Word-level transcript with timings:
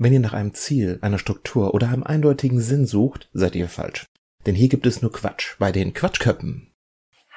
Wenn 0.00 0.12
ihr 0.12 0.20
nach 0.20 0.32
einem 0.32 0.54
Ziel, 0.54 1.00
einer 1.02 1.18
Struktur 1.18 1.74
oder 1.74 1.88
einem 1.88 2.04
eindeutigen 2.04 2.60
Sinn 2.60 2.86
sucht, 2.86 3.28
seid 3.32 3.56
ihr 3.56 3.68
falsch. 3.68 4.06
Denn 4.46 4.54
hier 4.54 4.68
gibt 4.68 4.86
es 4.86 5.02
nur 5.02 5.12
Quatsch 5.12 5.56
bei 5.58 5.72
den 5.72 5.92
Quatschköppen. 5.92 6.72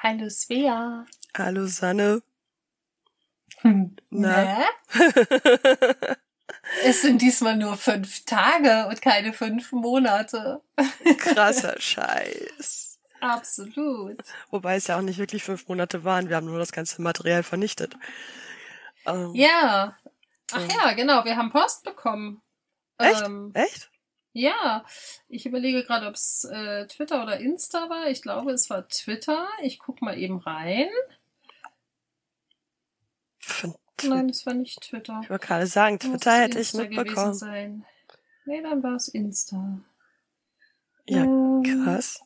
Hallo 0.00 0.28
Svea. 0.30 1.04
Hallo 1.36 1.66
Sanne. 1.66 2.22
Hm. 3.62 3.96
Na? 4.10 4.64
Na? 4.94 5.06
es 6.84 7.02
sind 7.02 7.20
diesmal 7.20 7.56
nur 7.56 7.76
fünf 7.76 8.24
Tage 8.26 8.86
und 8.88 9.02
keine 9.02 9.32
fünf 9.32 9.72
Monate. 9.72 10.60
Krasser 11.18 11.74
Scheiß. 11.80 13.00
Absolut. 13.20 14.18
Wobei 14.50 14.76
es 14.76 14.86
ja 14.86 14.98
auch 14.98 15.02
nicht 15.02 15.18
wirklich 15.18 15.42
fünf 15.42 15.66
Monate 15.66 16.04
waren. 16.04 16.28
Wir 16.28 16.36
haben 16.36 16.46
nur 16.46 16.58
das 16.60 16.70
ganze 16.70 17.02
Material 17.02 17.42
vernichtet. 17.42 17.96
Ähm, 19.06 19.32
Ja. 19.34 19.96
Ach 20.52 20.68
ja, 20.68 20.92
genau. 20.92 21.24
Wir 21.24 21.36
haben 21.36 21.50
Post 21.50 21.82
bekommen. 21.82 22.40
Echt? 23.02 23.22
Ähm, 23.26 23.50
Echt? 23.54 23.90
ja. 24.32 24.84
Ich 25.28 25.46
überlege 25.46 25.84
gerade, 25.84 26.06
ob 26.06 26.14
es 26.14 26.44
äh, 26.50 26.86
Twitter 26.86 27.22
oder 27.22 27.38
Insta 27.38 27.88
war. 27.90 28.08
Ich 28.08 28.22
glaube, 28.22 28.52
es 28.52 28.70
war 28.70 28.88
Twitter. 28.88 29.48
Ich 29.62 29.78
guck 29.78 30.00
mal 30.02 30.18
eben 30.18 30.38
rein. 30.38 30.88
Von 33.38 33.74
Nein, 34.04 34.30
es 34.30 34.44
war 34.46 34.54
nicht 34.54 34.80
Twitter. 34.80 35.20
Ich 35.22 35.30
wollte 35.30 35.46
gerade 35.46 35.66
sagen, 35.66 35.98
Twitter 35.98 36.32
hätte 36.32 36.58
ich 36.58 36.74
mitbekommen. 36.74 37.34
Sein. 37.34 37.84
Nee, 38.44 38.60
dann 38.62 38.82
war 38.82 38.96
es 38.96 39.08
Insta. 39.08 39.78
Ja, 41.06 41.22
Ähm, 41.24 41.62
krass. 41.84 42.20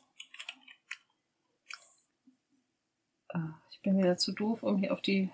Ah, 3.29 3.61
Ich 3.71 3.81
bin 3.83 3.99
wieder 3.99 4.17
zu 4.17 4.33
doof, 4.33 4.63
um 4.63 4.79
hier 4.79 4.93
auf 4.93 5.03
die. 5.03 5.31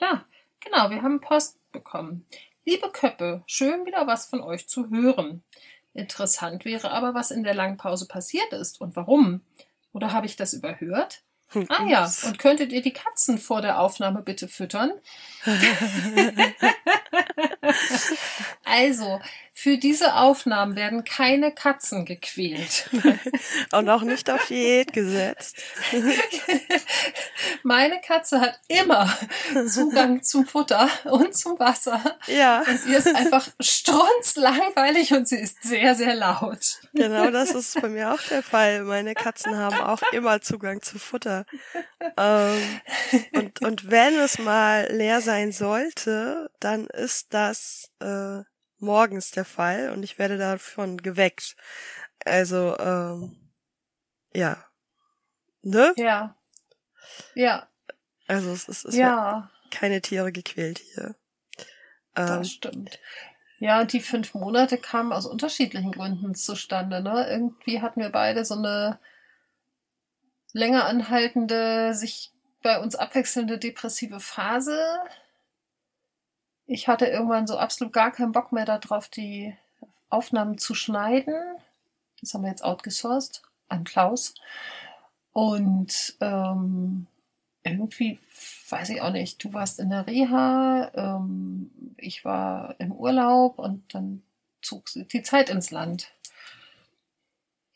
Ja, 0.00 0.24
genau, 0.60 0.90
wir 0.90 1.02
haben 1.02 1.20
Post 1.20 1.58
bekommen. 1.72 2.24
Liebe 2.66 2.90
Köppe, 2.90 3.42
schön 3.46 3.86
wieder 3.86 4.06
was 4.06 4.26
von 4.26 4.42
euch 4.42 4.68
zu 4.68 4.90
hören. 4.90 5.42
Interessant 5.94 6.66
wäre 6.66 6.90
aber, 6.90 7.14
was 7.14 7.30
in 7.30 7.42
der 7.42 7.54
langen 7.54 7.78
Pause 7.78 8.06
passiert 8.06 8.52
ist 8.52 8.80
und 8.80 8.96
warum. 8.96 9.40
Oder 9.92 10.12
habe 10.12 10.26
ich 10.26 10.36
das 10.36 10.52
überhört? 10.52 11.22
Ah 11.68 11.84
ja, 11.88 12.10
und 12.24 12.38
könntet 12.38 12.72
ihr 12.72 12.82
die 12.82 12.92
Katzen 12.92 13.38
vor 13.38 13.60
der 13.60 13.80
Aufnahme 13.80 14.22
bitte 14.22 14.48
füttern? 14.48 14.92
Also, 18.64 19.20
für 19.52 19.78
diese 19.78 20.14
Aufnahmen 20.14 20.76
werden 20.76 21.04
keine 21.04 21.52
Katzen 21.52 22.04
gequält. 22.04 22.88
Und 23.72 23.88
auch 23.88 24.02
nicht 24.02 24.30
auf 24.30 24.46
Diät 24.46 24.92
gesetzt. 24.92 25.56
Meine 27.62 28.00
Katze 28.00 28.40
hat 28.40 28.58
immer 28.68 29.12
Zugang 29.66 30.22
zum 30.22 30.46
Futter 30.46 30.88
und 31.04 31.36
zum 31.36 31.58
Wasser. 31.58 32.00
Ja, 32.26 32.62
Und 32.66 32.86
ihr 32.86 32.98
ist 32.98 33.14
einfach 33.14 33.48
strunzlangweilig 33.60 35.12
und 35.12 35.28
sie 35.28 35.36
ist 35.36 35.62
sehr, 35.62 35.94
sehr 35.94 36.14
laut. 36.14 36.78
genau 36.94 37.30
das 37.30 37.50
ist 37.50 37.80
bei 37.80 37.88
mir 37.88 38.12
auch 38.12 38.22
der 38.22 38.42
Fall. 38.42 38.82
Meine 38.84 39.14
Katzen 39.14 39.56
haben 39.56 39.78
auch 39.80 40.00
immer 40.12 40.40
Zugang 40.40 40.80
zu 40.80 40.98
Futter. 40.98 41.39
Ähm, 42.16 42.80
und, 43.34 43.62
und 43.62 43.90
wenn 43.90 44.14
es 44.18 44.38
mal 44.38 44.88
leer 44.90 45.20
sein 45.20 45.52
sollte, 45.52 46.50
dann 46.60 46.86
ist 46.86 47.32
das 47.34 47.90
äh, 48.00 48.42
morgens 48.78 49.30
der 49.30 49.44
Fall 49.44 49.90
und 49.90 50.02
ich 50.02 50.18
werde 50.18 50.38
davon 50.38 50.96
geweckt. 50.96 51.56
Also, 52.24 52.76
ähm, 52.78 53.36
ja. 54.32 54.64
Ne? 55.62 55.92
Ja. 55.96 56.36
Ja, 57.34 57.68
Also 58.26 58.50
es 58.52 58.68
ist, 58.68 58.84
es 58.84 58.94
ja, 58.94 59.50
keine 59.70 60.00
Tiere 60.00 60.32
gequält 60.32 60.78
hier. 60.78 61.16
Ähm, 62.16 62.26
das 62.26 62.50
stimmt. 62.50 62.98
Ja, 63.58 63.80
und 63.82 63.92
die 63.92 64.00
fünf 64.00 64.34
Monate 64.34 64.78
kamen 64.78 65.12
aus 65.12 65.26
unterschiedlichen 65.26 65.92
Gründen 65.92 66.34
zustande. 66.34 67.02
Ne? 67.02 67.28
Irgendwie 67.28 67.82
hatten 67.82 68.00
wir 68.00 68.08
beide 68.08 68.44
so 68.44 68.54
eine 68.54 68.98
länger 70.52 70.86
anhaltende, 70.86 71.94
sich 71.94 72.32
bei 72.62 72.80
uns 72.80 72.94
abwechselnde 72.94 73.58
depressive 73.58 74.20
Phase. 74.20 74.78
Ich 76.66 76.88
hatte 76.88 77.06
irgendwann 77.06 77.46
so 77.46 77.58
absolut 77.58 77.92
gar 77.92 78.10
keinen 78.12 78.32
Bock 78.32 78.52
mehr 78.52 78.64
darauf, 78.64 79.08
die 79.08 79.56
Aufnahmen 80.08 80.58
zu 80.58 80.74
schneiden. 80.74 81.34
Das 82.20 82.34
haben 82.34 82.42
wir 82.42 82.50
jetzt 82.50 82.64
outgesourced 82.64 83.42
an 83.68 83.84
Klaus. 83.84 84.34
Und 85.32 86.16
ähm, 86.20 87.06
irgendwie, 87.62 88.18
weiß 88.68 88.90
ich 88.90 89.00
auch 89.00 89.12
nicht, 89.12 89.42
du 89.44 89.52
warst 89.52 89.78
in 89.78 89.90
der 89.90 90.06
Reha, 90.06 90.90
ähm, 90.94 91.70
ich 91.96 92.24
war 92.24 92.74
im 92.78 92.92
Urlaub 92.92 93.58
und 93.58 93.94
dann 93.94 94.22
zog 94.62 94.84
die 94.94 95.22
Zeit 95.22 95.50
ins 95.50 95.70
Land. 95.70 96.12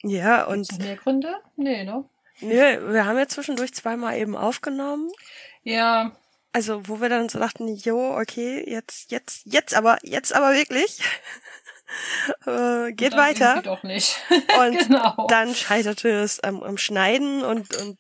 ja, 0.03 0.45
und 0.45 0.79
mehr 0.79 0.97
Gründe? 0.97 1.37
Nee, 1.57 1.85
ne? 1.85 2.05
Nö, 2.45 2.93
wir 2.93 3.07
haben 3.07 3.19
ja 3.19 3.29
zwischendurch 3.29 3.75
zweimal 3.75 4.17
eben 4.17 4.37
aufgenommen. 4.37 5.11
Ja, 5.63 6.17
Also, 6.53 6.87
wo 6.89 7.01
wir 7.01 7.09
dann 7.09 7.29
so 7.29 7.39
dachten, 7.39 7.75
jo, 7.75 8.17
okay, 8.17 8.65
jetzt, 8.69 9.11
jetzt, 9.11 9.43
jetzt 9.47 9.75
aber, 9.75 9.99
jetzt 10.03 10.35
aber 10.35 10.53
wirklich. 10.55 11.01
äh, 12.47 12.93
geht 12.93 13.13
dann 13.15 13.19
weiter. 13.19 13.63
Doch 13.63 13.83
nicht. 13.83 14.21
Und 14.59 14.79
genau. 14.79 15.27
dann 15.29 15.55
scheiterte 15.55 16.11
es 16.11 16.41
am, 16.41 16.63
am 16.63 16.79
Schneiden 16.79 17.43
und, 17.43 17.77
und 17.77 17.99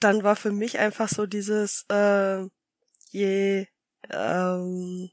dann 0.00 0.22
war 0.22 0.36
für 0.36 0.52
mich 0.52 0.78
einfach 0.78 1.08
so 1.08 1.26
dieses, 1.26 1.86
äh, 1.90 2.44
je, 3.10 3.66
ähm, 4.10 5.10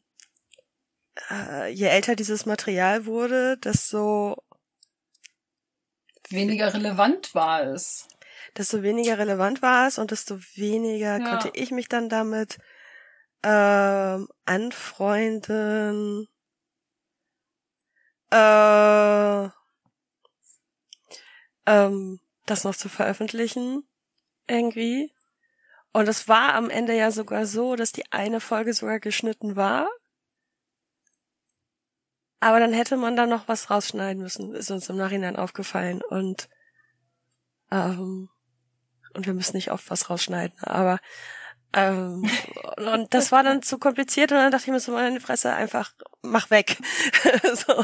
äh, 1.29 1.69
je 1.69 1.87
älter 1.87 2.15
dieses 2.15 2.45
Material 2.45 3.05
wurde, 3.05 3.57
desto, 3.57 4.43
Weniger 6.31 6.73
relevant 6.73 7.35
war 7.35 7.63
es. 7.63 8.07
Desto 8.57 8.83
weniger 8.83 9.17
relevant 9.17 9.61
war 9.61 9.87
es 9.87 9.97
und 9.97 10.11
desto 10.11 10.39
weniger 10.55 11.19
Ja. 11.19 11.29
konnte 11.29 11.51
ich 11.53 11.71
mich 11.71 11.87
dann 11.87 12.09
damit 12.09 12.57
ähm, 13.43 14.27
anfreunden. 14.45 16.27
Äh, 18.31 19.49
ähm, 21.65 22.19
das 22.45 22.63
noch 22.63 22.75
zu 22.75 22.89
veröffentlichen 22.89 23.87
irgendwie. 24.47 25.13
Und 25.93 26.07
es 26.07 26.27
war 26.27 26.53
am 26.53 26.69
Ende 26.69 26.95
ja 26.95 27.11
sogar 27.11 27.45
so, 27.45 27.75
dass 27.75 27.91
die 27.91 28.09
eine 28.11 28.39
Folge 28.39 28.73
sogar 28.73 28.99
geschnitten 28.99 29.55
war. 29.55 29.89
Aber 32.39 32.59
dann 32.59 32.73
hätte 32.73 32.97
man 32.97 33.15
da 33.15 33.27
noch 33.27 33.47
was 33.47 33.69
rausschneiden 33.69 34.21
müssen, 34.21 34.55
ist 34.55 34.71
uns 34.71 34.89
im 34.89 34.97
Nachhinein 34.97 35.35
aufgefallen. 35.35 36.01
Und 36.09 36.49
ähm, 37.71 38.29
und 39.13 39.25
wir 39.25 39.33
müssen 39.33 39.55
nicht 39.55 39.71
oft 39.71 39.89
was 39.89 40.09
rausschneiden, 40.09 40.57
aber 40.61 40.99
ähm, 41.73 42.29
und 42.77 43.13
das 43.13 43.31
war 43.31 43.43
dann 43.43 43.61
zu 43.61 43.77
kompliziert 43.77 44.31
und 44.31 44.37
dann 44.37 44.51
dachte 44.51 44.65
ich 44.65 44.71
mir 44.71 44.79
so 44.79 44.91
meine 44.91 45.21
Fresse 45.21 45.53
einfach 45.53 45.93
mach 46.21 46.49
weg. 46.49 46.77
so, 47.53 47.83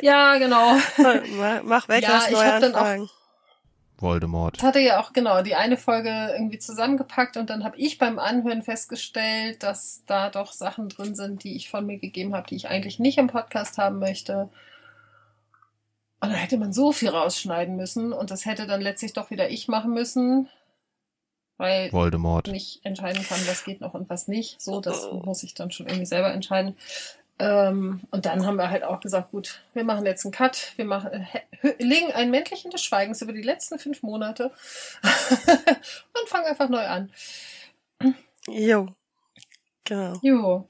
Ja, 0.00 0.38
genau. 0.38 0.76
mach, 0.96 1.62
mach 1.62 1.88
weg, 1.88 2.02
Ja, 2.02 2.12
lass 2.12 2.26
ich 2.28 2.32
neu 2.32 2.44
dann 2.44 2.74
anfangen. 2.74 3.10
Voldemort. 4.00 4.56
Ich 4.58 4.62
hatte 4.62 4.78
ja 4.78 5.00
auch 5.00 5.12
genau 5.12 5.42
die 5.42 5.56
eine 5.56 5.76
Folge 5.76 6.08
irgendwie 6.32 6.58
zusammengepackt 6.58 7.36
und 7.36 7.50
dann 7.50 7.64
habe 7.64 7.76
ich 7.76 7.98
beim 7.98 8.18
Anhören 8.18 8.62
festgestellt, 8.62 9.62
dass 9.62 10.04
da 10.06 10.30
doch 10.30 10.52
Sachen 10.52 10.88
drin 10.88 11.14
sind, 11.16 11.42
die 11.42 11.56
ich 11.56 11.68
von 11.68 11.84
mir 11.84 11.98
gegeben 11.98 12.34
habe, 12.34 12.46
die 12.46 12.56
ich 12.56 12.68
eigentlich 12.68 13.00
nicht 13.00 13.18
im 13.18 13.26
Podcast 13.26 13.76
haben 13.76 13.98
möchte. 13.98 14.48
Und 16.20 16.30
da 16.30 16.36
hätte 16.36 16.58
man 16.58 16.72
so 16.72 16.92
viel 16.92 17.08
rausschneiden 17.08 17.76
müssen 17.76 18.12
und 18.12 18.30
das 18.30 18.46
hätte 18.46 18.66
dann 18.66 18.80
letztlich 18.80 19.12
doch 19.12 19.30
wieder 19.30 19.50
ich 19.50 19.68
machen 19.68 19.92
müssen, 19.92 20.48
weil 21.58 21.92
Voldemort. 21.92 22.46
ich 22.48 22.52
nicht 22.52 22.84
entscheiden 22.84 23.22
kann, 23.24 23.38
was 23.46 23.64
geht 23.64 23.80
noch 23.80 23.94
und 23.94 24.08
was 24.08 24.28
nicht. 24.28 24.60
So, 24.60 24.80
das 24.80 25.10
muss 25.12 25.42
ich 25.42 25.54
dann 25.54 25.70
schon 25.70 25.86
irgendwie 25.86 26.06
selber 26.06 26.32
entscheiden. 26.32 26.76
Ähm, 27.40 28.00
und 28.10 28.26
dann 28.26 28.44
haben 28.44 28.56
wir 28.56 28.70
halt 28.70 28.82
auch 28.82 28.98
gesagt, 29.00 29.30
gut, 29.30 29.62
wir 29.74 29.84
machen 29.84 30.04
jetzt 30.06 30.24
einen 30.24 30.32
Cut, 30.32 30.72
wir 30.76 30.84
machen, 30.84 31.10
äh, 31.62 31.74
legen 31.78 32.10
ein 32.12 32.30
Männchen 32.30 32.70
des 32.70 32.82
Schweigens 32.82 33.22
über 33.22 33.32
die 33.32 33.42
letzten 33.42 33.78
fünf 33.78 34.02
Monate 34.02 34.50
und 35.02 36.28
fangen 36.28 36.46
einfach 36.46 36.68
neu 36.68 36.84
an. 36.84 37.12
Jo. 38.48 38.88
Genau. 39.84 40.18
Jo. 40.22 40.68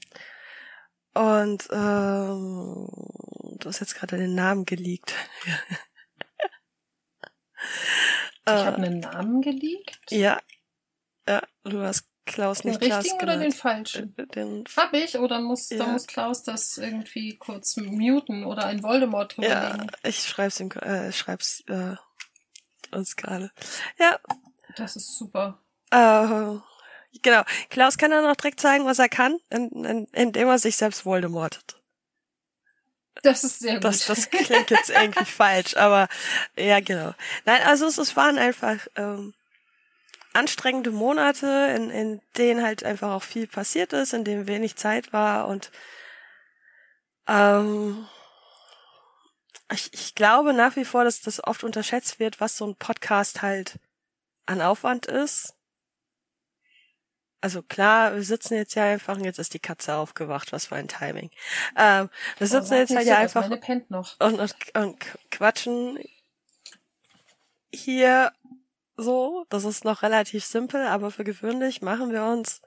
Und 1.15 1.69
ähm, 1.73 2.89
du 3.59 3.65
hast 3.69 3.81
jetzt 3.81 3.95
gerade 3.95 4.19
den 4.19 4.35
Namen 4.35 4.65
geleakt. 4.67 5.15
Ich 8.47 8.53
habe 8.53 8.77
einen 8.77 9.01
Namen 9.01 9.43
geleakt. 9.43 10.01
Äh, 10.11 10.21
Ja. 10.21 10.39
Ja, 11.29 11.43
du 11.65 11.83
hast 11.83 12.05
Klaus 12.25 12.61
Den 12.61 12.71
nicht 12.71 12.81
Klaus 12.81 13.05
richtigen 13.05 13.23
oder 13.23 13.37
den 13.39 13.53
falschen? 13.53 14.15
Den, 14.35 14.65
Hab 14.77 14.93
ich 14.95 15.19
oder 15.19 15.41
muss, 15.41 15.71
Ja. 15.71 15.79
da 15.79 15.87
muss 15.87 16.07
Klaus 16.07 16.43
das 16.43 16.77
irgendwie 16.79 17.37
kurz 17.37 17.77
muten 17.77 18.45
oder 18.45 18.67
ein 18.67 18.83
Voldemort 18.83 19.37
drüber 19.37 19.49
ja, 19.49 19.73
legen? 19.75 19.91
ich 20.03 20.23
schreib's 20.23 20.61
ihm, 20.61 20.71
äh, 20.71 21.13
schreib's 21.13 21.63
äh, 21.69 21.97
uns 22.93 23.17
gerade. 23.17 23.51
Ja, 23.99 24.19
Das 24.77 24.97
ist 24.97 25.17
super. 25.19 25.59
äh, 25.91 26.57
genau. 27.23 27.43
Klaus 27.71 27.97
kann 27.99 28.11
dann 28.11 28.25
noch 28.25 28.37
direkt 28.37 28.61
zeigen, 28.61 28.85
was 28.85 28.99
er 28.99 29.09
kann, 29.09 29.39
in, 29.51 29.69
in, 29.85 30.05
indem 30.13 30.49
er 30.49 30.59
sich 30.59 30.77
selbst 30.77 31.05
Voldemortet. 31.07 31.81
Das 33.23 33.43
ist 33.43 33.59
sehr 33.59 33.75
gut. 33.75 33.85
Das, 33.85 34.07
das 34.07 34.31
klingt 34.31 34.71
jetzt 34.71 34.91
irgendwie 34.91 35.25
falsch, 35.25 35.77
aber 35.77 36.09
ja, 36.57 36.81
genau. 36.81 37.15
Nein, 37.47 37.63
also 37.65 37.87
es, 37.87 37.99
es 37.99 38.17
waren 38.17 38.39
einfach 38.39 38.87
ähm, 38.97 39.35
anstrengende 40.39 40.91
Monate, 40.91 41.73
in, 41.77 41.91
in 41.91 42.21
denen 42.37 42.63
halt 42.63 42.85
einfach 42.85 43.13
auch 43.13 43.23
viel 43.23 43.47
passiert 43.47 43.93
ist, 43.93 44.13
in 44.15 44.25
denen 44.25 44.47
wenig 44.47 44.77
Zeit 44.77 45.13
war 45.13 45.49
und 45.49 45.71
ähm, 47.27 48.07
ich, 49.73 49.93
ich 49.93 50.15
glaube 50.15 50.53
nach 50.55 50.77
wie 50.77 50.85
vor, 50.85 51.05
dass 51.05 51.21
das 51.21 51.45
oft 51.45 51.63
unterschätzt 51.65 52.19
wird, 52.19 52.41
was 52.41 52.57
so 52.57 52.67
ein 52.67 52.77
Podcast 52.77 53.43
halt 53.43 53.79
an 54.47 54.63
Aufwand 54.63 55.07
ist. 55.07 55.55
Also 57.41 57.63
klar, 57.63 58.15
wir 58.15 58.23
sitzen 58.25 58.55
jetzt 58.55 58.75
ja 58.75 58.85
einfach 58.85 59.17
und 59.17 59.25
jetzt 59.25 59.39
ist 59.39 59.55
die 59.55 59.61
Katze 59.61 59.95
aufgewacht, 59.95 60.53
was 60.53 60.67
für 60.67 60.75
ein 60.77 60.89
Timing. 60.89 61.31
Ähm, 61.77 62.09
wir 62.39 62.47
Oh, 62.47 62.51
sitzen 62.51 62.71
warte 62.71 62.75
jetzt 62.77 62.97
halt 62.97 63.07
ja 63.07 63.19
einfach 63.19 63.49
und, 63.49 64.41
und, 64.41 64.55
und 64.75 64.97
quatschen 65.31 65.99
hier 67.73 68.33
so. 68.99 69.47
Das 69.49 69.65
ist 69.65 69.85
noch 69.85 70.03
relativ 70.03 70.45
simpel, 70.45 70.83
aber 70.87 71.11
für 71.11 71.25
gewöhnlich 71.25 71.81
machen 71.81 72.13
wir 72.13 72.25
uns, 72.25 72.61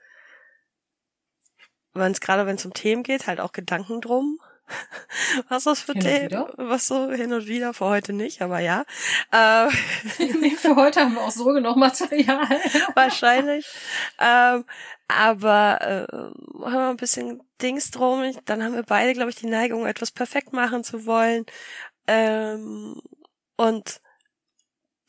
wenn 1.94 2.12
es 2.12 2.22
gerade 2.22 2.46
wenn 2.48 2.56
es 2.56 2.66
um 2.66 2.74
Themen 2.74 3.04
geht, 3.04 3.28
halt 3.28 3.40
auch 3.40 3.52
Gedanken 3.52 4.02
drum. 4.02 4.40
Was 5.50 5.66
das 5.66 5.82
für 5.82 5.94
Themen, 5.94 6.46
was 6.56 6.88
so 6.88 7.12
hin 7.12 7.34
und 7.34 7.46
wieder, 7.46 7.74
für 7.74 7.86
heute 7.86 8.14
nicht, 8.14 8.42
aber 8.42 8.60
ja. 8.60 8.86
Äh, 9.32 9.68
nee, 10.40 10.52
für 10.52 10.78
heute 10.78 11.02
haben 11.02 11.16
wir 11.16 11.24
auch 11.24 11.32
so 11.32 11.46
genug 11.46 11.76
Material. 11.76 12.48
wahrscheinlich. 12.96 13.68
ähm, 14.18 14.64
aber 15.10 15.82
äh, 15.82 16.16
haben 16.64 16.74
wir 16.74 16.90
ein 16.90 16.98
bisschen 16.98 17.44
Dings 17.62 17.92
drum. 17.92 18.34
Dann 18.46 18.64
haben 18.64 18.76
wir 18.76 18.84
beide, 18.84 19.14
glaube 19.14 19.30
ich, 19.30 19.36
die 19.36 19.48
Neigung, 19.48 19.86
etwas 19.86 20.12
perfekt 20.12 20.54
machen 20.54 20.86
zu 20.86 21.06
wollen. 21.06 21.46
Ähm, 22.08 23.02
und 23.58 24.02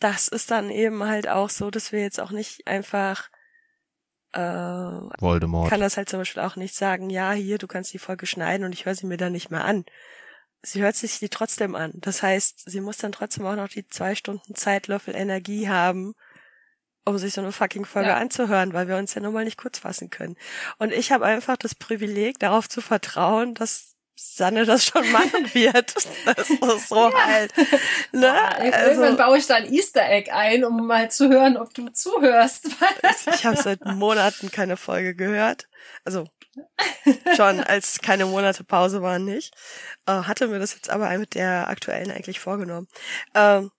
das 0.02 0.28
ist 0.28 0.50
dann 0.50 0.70
eben 0.70 1.04
halt 1.04 1.28
auch 1.28 1.50
so, 1.50 1.70
dass 1.70 1.92
wir 1.92 2.00
jetzt 2.00 2.20
auch 2.20 2.30
nicht 2.30 2.66
einfach 2.66 3.28
äh, 4.32 4.40
Voldemort. 4.40 5.68
kann 5.70 5.80
das 5.80 5.96
halt 5.96 6.08
zum 6.08 6.20
Beispiel 6.20 6.42
auch 6.42 6.56
nicht 6.56 6.74
sagen, 6.74 7.10
ja, 7.10 7.32
hier, 7.32 7.58
du 7.58 7.66
kannst 7.66 7.92
die 7.92 7.98
Folge 7.98 8.26
schneiden 8.26 8.64
und 8.64 8.72
ich 8.72 8.86
höre 8.86 8.94
sie 8.94 9.06
mir 9.06 9.16
dann 9.18 9.32
nicht 9.32 9.50
mehr 9.50 9.64
an. 9.64 9.84
Sie 10.62 10.80
hört 10.80 10.94
sich 10.96 11.18
die 11.18 11.28
trotzdem 11.28 11.74
an. 11.74 11.92
Das 11.96 12.22
heißt, 12.22 12.70
sie 12.70 12.80
muss 12.80 12.96
dann 12.96 13.12
trotzdem 13.12 13.44
auch 13.46 13.56
noch 13.56 13.68
die 13.68 13.86
zwei 13.88 14.14
Stunden 14.14 14.54
Zeitlöffel 14.54 15.14
Energie 15.14 15.68
haben, 15.68 16.14
um 17.04 17.18
sich 17.18 17.34
so 17.34 17.40
eine 17.40 17.52
fucking 17.52 17.84
Folge 17.84 18.10
Ja. 18.10 18.16
anzuhören, 18.16 18.72
weil 18.72 18.86
wir 18.88 18.96
uns 18.96 19.14
ja 19.14 19.20
nun 19.20 19.34
mal 19.34 19.44
nicht 19.44 19.58
kurz 19.58 19.80
fassen 19.80 20.08
können. 20.08 20.36
Und 20.78 20.92
ich 20.92 21.10
habe 21.12 21.26
einfach 21.26 21.56
das 21.56 21.74
Privileg, 21.74 22.38
darauf 22.38 22.68
zu 22.68 22.80
vertrauen, 22.80 23.54
dass 23.54 23.96
Sanne 24.14 24.64
das 24.64 24.84
schon 24.86 25.10
machen 25.10 25.48
wird. 25.54 25.94
Das 26.26 26.50
ist 26.50 26.88
so 26.88 27.12
halt. 27.14 27.52
Ne? 28.12 28.34
Irgendwann 28.60 29.02
Also, 29.04 29.16
baue 29.16 29.38
ich 29.38 29.46
da 29.46 29.54
ein 29.56 29.72
Easter 29.72 30.08
Egg 30.08 30.30
ein, 30.32 30.64
um 30.64 30.86
mal 30.86 31.10
zu 31.10 31.28
hören, 31.28 31.56
ob 31.56 31.72
du 31.74 31.88
zuhörst. 31.88 32.68
ich 33.34 33.44
habe 33.46 33.56
seit 33.56 33.84
Monaten 33.84 34.50
keine 34.50 34.76
Folge 34.76 35.14
gehört. 35.14 35.68
Also 36.04 36.26
schon 37.36 37.60
als 37.64 38.00
keine 38.00 38.26
Monate 38.26 38.64
Pause 38.64 39.00
waren 39.02 39.24
nicht. 39.24 39.54
Äh, 40.06 40.12
hatte 40.12 40.48
mir 40.48 40.58
das 40.58 40.74
jetzt 40.74 40.90
aber 40.90 41.16
mit 41.18 41.34
der 41.34 41.68
aktuellen 41.68 42.10
eigentlich 42.10 42.38
vorgenommen. 42.40 42.88
Ähm, 43.34 43.70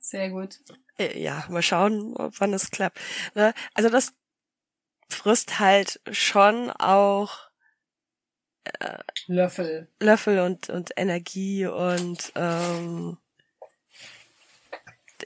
Sehr 0.00 0.30
gut. 0.30 0.58
äh, 0.98 1.18
ja, 1.20 1.44
mal 1.50 1.62
schauen, 1.62 2.14
ob- 2.16 2.32
wann 2.40 2.54
es 2.54 2.70
klappt. 2.70 2.98
Ne? 3.34 3.52
Also 3.74 3.90
das 3.90 4.14
frisst 5.10 5.58
halt 5.60 6.00
schon 6.10 6.70
auch 6.70 7.38
Löffel. 9.26 9.88
Löffel 10.00 10.40
und, 10.40 10.70
und 10.70 10.90
Energie 10.96 11.66
und 11.66 12.32
ähm, 12.36 13.18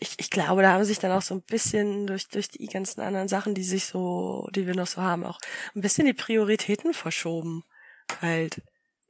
ich, 0.00 0.14
ich 0.18 0.30
glaube, 0.30 0.62
da 0.62 0.72
haben 0.72 0.84
sich 0.84 0.98
dann 0.98 1.12
auch 1.12 1.22
so 1.22 1.34
ein 1.34 1.42
bisschen 1.42 2.06
durch, 2.06 2.28
durch 2.28 2.48
die 2.48 2.66
ganzen 2.66 3.00
anderen 3.00 3.28
Sachen, 3.28 3.54
die 3.54 3.64
sich 3.64 3.86
so, 3.86 4.48
die 4.54 4.66
wir 4.66 4.74
noch 4.74 4.86
so 4.86 5.02
haben, 5.02 5.24
auch 5.24 5.38
ein 5.74 5.80
bisschen 5.80 6.06
die 6.06 6.12
Prioritäten 6.12 6.94
verschoben. 6.94 7.64
Halt. 8.20 8.62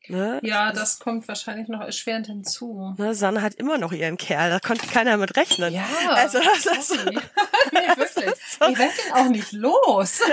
Ne? 0.08 0.38
Ja, 0.42 0.72
das 0.72 0.98
kommt 0.98 1.26
wahrscheinlich 1.28 1.68
noch 1.68 1.80
erschwerend 1.80 2.26
hinzu. 2.26 2.94
Ne, 2.98 3.14
Sanne 3.14 3.42
hat 3.42 3.54
immer 3.54 3.76
noch 3.78 3.92
ihren 3.92 4.16
Kerl, 4.16 4.50
da 4.50 4.60
konnte 4.60 4.86
keiner 4.86 5.16
mit 5.16 5.36
rechnen. 5.36 5.72
Ja, 5.72 5.84
Also 6.10 6.38
das 6.38 6.66
ist 6.66 7.04
nee, 7.06 7.16
wirklich. 7.96 8.32
Ich 8.70 8.78
werd 8.78 8.92
den 9.04 9.12
auch 9.14 9.28
nicht 9.28 9.52
los. 9.52 10.20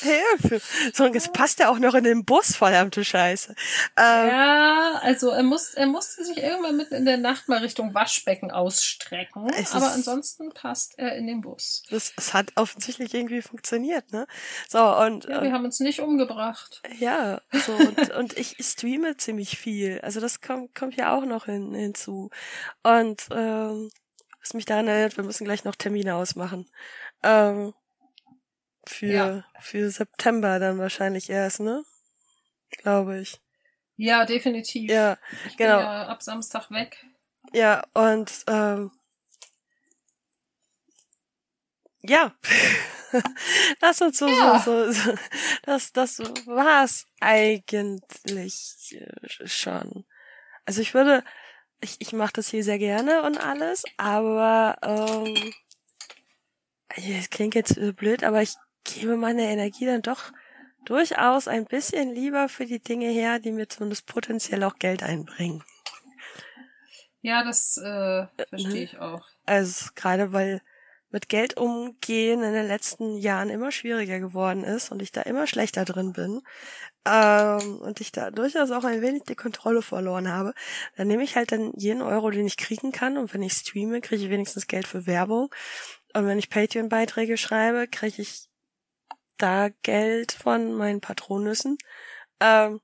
Hilfe. 0.00 0.60
So, 0.94 1.04
und 1.04 1.14
jetzt 1.14 1.32
passt 1.32 1.60
er 1.60 1.70
auch 1.70 1.78
noch 1.78 1.94
in 1.94 2.04
den 2.04 2.24
Bus, 2.24 2.56
verdammte 2.56 3.04
Scheiße. 3.04 3.54
Ähm, 3.96 4.28
Ja, 4.28 4.92
also 5.02 5.30
er 5.30 5.42
muss, 5.42 5.74
er 5.74 5.86
musste 5.86 6.24
sich 6.24 6.38
irgendwann 6.38 6.76
mitten 6.76 6.94
in 6.94 7.04
der 7.04 7.16
Nacht 7.16 7.48
mal 7.48 7.58
Richtung 7.58 7.94
Waschbecken 7.94 8.50
ausstrecken. 8.50 9.48
Es 9.56 9.72
aber 9.74 9.86
ist- 9.86 9.92
ansonsten 9.94 10.50
passt 10.50 10.98
er 10.98 11.14
in 11.16 11.26
den 11.26 11.40
Bus. 11.40 11.82
das, 11.90 12.12
das 12.14 12.34
hat 12.34 12.52
offensichtlich 12.56 13.14
irgendwie 13.14 13.42
funktioniert, 13.42 14.10
ne? 14.12 14.26
So, 14.68 14.78
und, 14.78 15.24
Ja, 15.26 15.38
und 15.38 15.44
wir 15.44 15.52
haben 15.52 15.64
uns 15.64 15.80
nicht 15.80 16.00
umgebracht. 16.00 16.82
Ja, 16.98 17.40
so 17.52 17.72
und, 17.72 18.10
und 18.10 18.38
ich 18.38 18.47
streame 18.60 19.16
ziemlich 19.16 19.58
viel. 19.58 20.00
Also 20.00 20.20
das 20.20 20.40
kommt 20.40 20.74
kommt 20.74 20.96
ja 20.96 21.14
auch 21.16 21.24
noch 21.24 21.46
hin, 21.46 21.74
hinzu. 21.74 22.30
Und 22.82 23.26
ähm, 23.30 23.90
was 24.40 24.54
mich 24.54 24.64
daran 24.64 24.88
erinnert, 24.88 25.16
wir 25.16 25.24
müssen 25.24 25.44
gleich 25.44 25.64
noch 25.64 25.74
Termine 25.76 26.14
ausmachen. 26.16 26.70
Ähm, 27.22 27.74
für 28.86 29.06
Ja. 29.06 29.44
für 29.60 29.90
September 29.90 30.58
dann 30.58 30.78
wahrscheinlich 30.78 31.28
erst, 31.30 31.60
ne? 31.60 31.84
Glaube 32.70 33.20
ich. 33.20 33.40
Ja, 33.96 34.24
definitiv. 34.24 34.90
Ja, 34.90 35.18
ich 35.46 35.56
genau. 35.56 35.76
bin 35.78 35.86
ja 35.86 36.06
ab 36.06 36.22
Samstag 36.22 36.70
weg. 36.70 37.04
ja 37.52 37.82
und 37.94 38.44
ähm, 38.48 38.90
ja. 42.02 42.34
Das 43.80 43.98
sind 43.98 44.14
so, 44.14 44.28
Ja. 44.28 44.58
so, 44.58 44.90
so, 44.90 45.14
das, 45.62 45.92
das 45.92 46.18
war's 46.46 47.06
eigentlich 47.20 48.96
äh, 49.00 49.46
schon. 49.46 50.04
Also 50.66 50.82
ich 50.82 50.94
würde, 50.94 51.24
ich, 51.80 51.96
ich 52.00 52.12
mache 52.12 52.32
das 52.34 52.48
hier 52.48 52.64
sehr 52.64 52.78
gerne 52.78 53.22
und 53.22 53.38
alles, 53.38 53.84
aber 53.96 54.76
ähm, 54.82 55.52
es 56.88 57.30
klingt 57.30 57.54
jetzt 57.54 57.76
äh, 57.78 57.92
blöd, 57.92 58.24
aber 58.24 58.42
ich 58.42 58.54
gebe 58.84 59.16
meine 59.16 59.44
Energie 59.44 59.86
dann 59.86 60.02
doch 60.02 60.32
durchaus 60.84 61.48
ein 61.48 61.66
bisschen 61.66 62.14
lieber 62.14 62.48
für 62.48 62.66
die 62.66 62.80
Dinge 62.80 63.08
her, 63.08 63.38
die 63.38 63.52
mir 63.52 63.68
zumindest 63.68 64.06
potenziell 64.06 64.64
auch 64.64 64.78
Geld 64.78 65.02
einbringen. 65.02 65.62
Ja, 67.20 67.44
das 67.44 67.76
äh, 67.78 67.82
ne? 67.90 68.30
verstehe 68.48 68.84
ich 68.84 68.98
auch. 68.98 69.26
Also 69.44 69.90
gerade 69.94 70.32
weil 70.32 70.62
mit 71.10 71.28
Geld 71.28 71.56
umgehen 71.56 72.42
in 72.42 72.52
den 72.52 72.66
letzten 72.66 73.16
Jahren 73.16 73.48
immer 73.48 73.72
schwieriger 73.72 74.20
geworden 74.20 74.64
ist 74.64 74.90
und 74.92 75.00
ich 75.02 75.12
da 75.12 75.22
immer 75.22 75.46
schlechter 75.46 75.84
drin 75.84 76.12
bin 76.12 76.42
ähm, 77.06 77.78
und 77.80 78.00
ich 78.00 78.12
da 78.12 78.30
durchaus 78.30 78.70
auch 78.70 78.84
ein 78.84 79.00
wenig 79.00 79.22
die 79.24 79.34
Kontrolle 79.34 79.82
verloren 79.82 80.28
habe, 80.28 80.52
dann 80.96 81.08
nehme 81.08 81.24
ich 81.24 81.36
halt 81.36 81.52
dann 81.52 81.72
jeden 81.76 82.02
Euro, 82.02 82.30
den 82.30 82.46
ich 82.46 82.56
kriegen 82.56 82.92
kann 82.92 83.16
und 83.16 83.32
wenn 83.32 83.42
ich 83.42 83.54
streame, 83.54 84.00
kriege 84.00 84.24
ich 84.24 84.30
wenigstens 84.30 84.66
Geld 84.66 84.86
für 84.86 85.06
Werbung 85.06 85.48
und 86.14 86.26
wenn 86.26 86.38
ich 86.38 86.50
Patreon-Beiträge 86.50 87.36
schreibe, 87.36 87.86
kriege 87.88 88.22
ich 88.22 88.48
da 89.38 89.68
Geld 89.82 90.32
von 90.32 90.74
meinen 90.74 91.00
Patronüssen. 91.00 91.78
Ähm, 92.40 92.80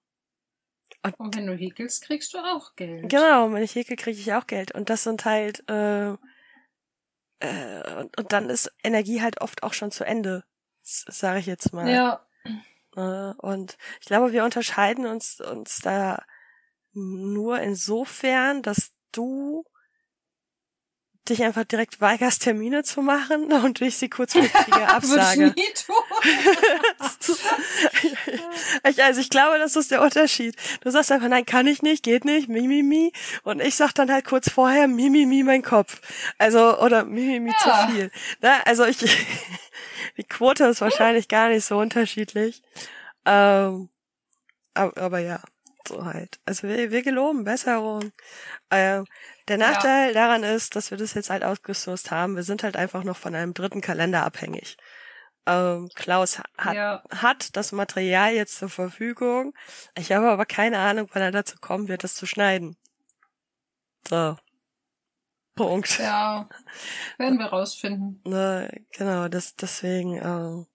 Und 1.19 1.37
wenn 1.37 1.47
du 1.47 1.55
häkelst, 1.55 2.03
kriegst 2.03 2.33
du 2.33 2.39
auch 2.39 2.75
Geld. 2.77 3.09
Genau, 3.11 3.53
wenn 3.53 3.63
ich 3.63 3.75
häkel, 3.75 3.97
kriege 3.97 4.19
ich 4.19 4.33
auch 4.33 4.47
Geld. 4.47 4.73
Und 4.73 4.89
das 4.89 5.03
sind 5.03 5.25
halt, 5.25 5.69
äh, 5.69 6.15
äh, 7.41 8.01
und, 8.01 8.19
und 8.19 8.33
dann 8.33 8.51
ist 8.51 8.73
Energie 8.83 9.23
halt 9.23 9.41
oft 9.41 9.63
auch 9.63 9.73
schon 9.73 9.91
zu 9.91 10.05
Ende, 10.05 10.45
sage 10.83 11.39
ich 11.41 11.47
jetzt 11.47 11.73
mal. 11.73 11.91
Ja, 11.93 12.27
Äh, 12.97 13.35
und 13.39 13.77
ich 14.01 14.07
glaube, 14.07 14.33
wir 14.33 14.45
unterscheiden 14.45 15.07
uns, 15.07 15.41
uns 15.41 15.81
da 15.81 16.23
nur 16.93 17.61
insofern, 17.61 18.63
dass 18.63 18.93
du 19.13 19.65
dich 21.29 21.43
einfach 21.43 21.65
direkt 21.65 22.01
weigerst, 22.01 22.43
Termine 22.43 22.83
zu 22.83 23.03
machen 23.03 23.53
und 23.53 23.81
ich 23.81 23.97
sie 23.97 24.09
kurzfristige 24.09 24.89
absage. 24.95 25.55
ich, 28.89 29.03
also 29.03 29.21
ich 29.21 29.31
glaube, 29.31 29.59
das 29.59 29.77
ist 29.77 29.91
der 29.91 30.03
Unterschied. 30.03 30.57
Du 30.81 30.91
sagst 30.91 31.13
einfach, 31.13 31.29
nein, 31.29 31.47
kann 31.47 31.67
ich 31.67 31.83
nicht, 31.83 32.03
geht 32.03 32.25
nicht, 32.25 32.49
mi, 32.49 32.67
mi, 32.67 32.83
mi. 32.83 33.13
Und 33.43 33.61
ich 33.61 33.75
sag 33.75 33.93
dann 33.95 34.13
halt 34.13 34.25
kurz 34.25 34.51
vorher, 34.51 34.89
mi, 34.89 35.11
mi, 35.11 35.27
mi, 35.27 35.43
mein 35.43 35.63
Kopf. 35.63 36.01
Also, 36.39 36.79
oder 36.81 37.05
mi, 37.05 37.23
mi, 37.23 37.41
mi, 37.41 37.51
Ja. 37.51 37.87
zu 37.87 37.93
viel. 37.93 38.11
Ne? 38.41 38.67
Also 38.67 38.85
ich, 38.85 38.99
die 40.17 40.25
Quote 40.25 40.67
ist 40.67 40.81
wahrscheinlich 40.81 41.29
gar 41.29 41.49
nicht 41.49 41.65
so 41.65 41.79
unterschiedlich. 41.79 42.63
Ähm, 43.25 43.89
aber, 44.75 45.01
aber 45.01 45.19
ja, 45.21 45.41
so 45.89 46.05
halt. 46.05 46.39
Also 46.45 46.69
wir, 46.69 46.91
wir 46.91 47.03
geloben 47.03 47.45
Besserung. 47.45 48.13
Ähm, 48.71 49.07
der 49.49 49.59
Nachteil 49.59 50.13
daran 50.15 50.43
ist, 50.43 50.75
dass 50.77 50.91
wir 50.91 50.99
das 50.99 51.15
jetzt 51.15 51.31
halt 51.31 51.45
ausgesourced 51.45 52.11
haben. 52.11 52.37
Wir 52.37 52.43
sind 52.43 52.63
halt 52.63 52.77
einfach 52.77 53.05
noch 53.05 53.17
von 53.17 53.35
einem 53.35 53.55
dritten 53.55 53.81
Kalender 53.81 54.25
abhängig. 54.25 54.77
Ähm, 55.47 55.89
Klaus 55.95 56.41
hat, 56.57 56.75
Ja. 56.75 57.03
hat 57.11 57.55
das 57.57 57.73
Material 57.73 58.33
jetzt 58.33 58.57
zur 58.57 58.71
Verfügung. 58.71 59.53
Ich 59.97 60.13
habe 60.13 60.31
aber 60.31 60.47
keine 60.47 60.79
Ahnung, 60.79 61.09
wann 61.13 61.23
er 61.23 61.31
dazu 61.33 61.57
kommen 61.61 61.89
wird, 61.89 62.03
das 62.05 62.15
zu 62.15 62.27
schneiden. 62.27 62.77
So. 64.09 64.37
Punkt. 65.55 65.99
Ja, 65.99 66.49
werden 67.19 67.39
wir 67.39 67.47
rausfinden. 67.47 68.21
Ne, 68.27 68.85
genau, 68.93 69.29
das, 69.29 69.55
deswegen 69.55 70.17
ähm, 70.17 70.67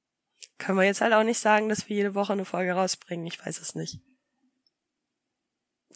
können 0.57 0.77
wir 0.77 0.85
jetzt 0.85 1.01
halt 1.01 1.13
auch 1.13 1.23
nicht 1.23 1.39
sagen, 1.39 1.67
dass 1.69 1.89
wir 1.89 1.95
jede 1.95 2.15
Woche 2.15 2.33
eine 2.33 2.45
Folge 2.45 2.73
rausbringen. 2.73 3.25
Ich 3.25 3.43
weiß 3.43 3.59
es 3.59 3.75
nicht. 3.75 3.99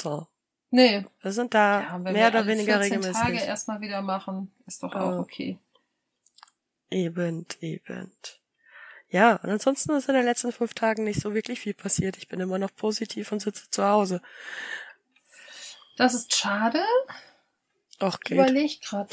So. 0.02 0.28
Nee, 0.76 1.06
Wir 1.22 1.32
sind 1.32 1.54
da 1.54 1.82
ja, 1.82 1.94
wenn 2.04 2.14
mehr 2.14 2.34
wir 2.34 2.40
oder 2.40 2.48
weniger 2.48 2.80
14 2.80 2.94
regelmäßig. 2.94 3.22
Tage 3.22 3.38
erstmal 3.38 3.80
wieder 3.80 4.02
machen, 4.02 4.52
ist 4.66 4.82
doch 4.82 4.96
auch 4.96 5.12
Ja. 5.12 5.20
okay. 5.20 5.60
Eben, 6.90 7.46
eben. 7.62 8.12
Ja, 9.10 9.36
und 9.36 9.52
ansonsten 9.52 9.92
ist 9.94 10.10
in 10.10 10.16
den 10.16 10.26
letzten 10.26 10.52
fünf 10.52 10.74
Tagen 10.74 11.04
nicht 11.04 11.22
so 11.22 11.36
wirklich 11.36 11.60
viel 11.60 11.76
passiert. 11.76 12.18
Ich 12.18 12.28
bin 12.28 12.40
immer 12.40 12.58
noch 12.58 12.74
positiv 12.76 13.32
und 13.32 13.40
sitze 13.40 13.70
zu 13.70 13.86
Hause. 13.86 14.20
Das 15.96 16.16
ist 16.16 16.36
schade. 16.36 16.84
Auch 18.00 18.16
Ich 18.16 18.22
geht. 18.22 18.38
überlege 18.40 18.80
gerade. 18.82 19.10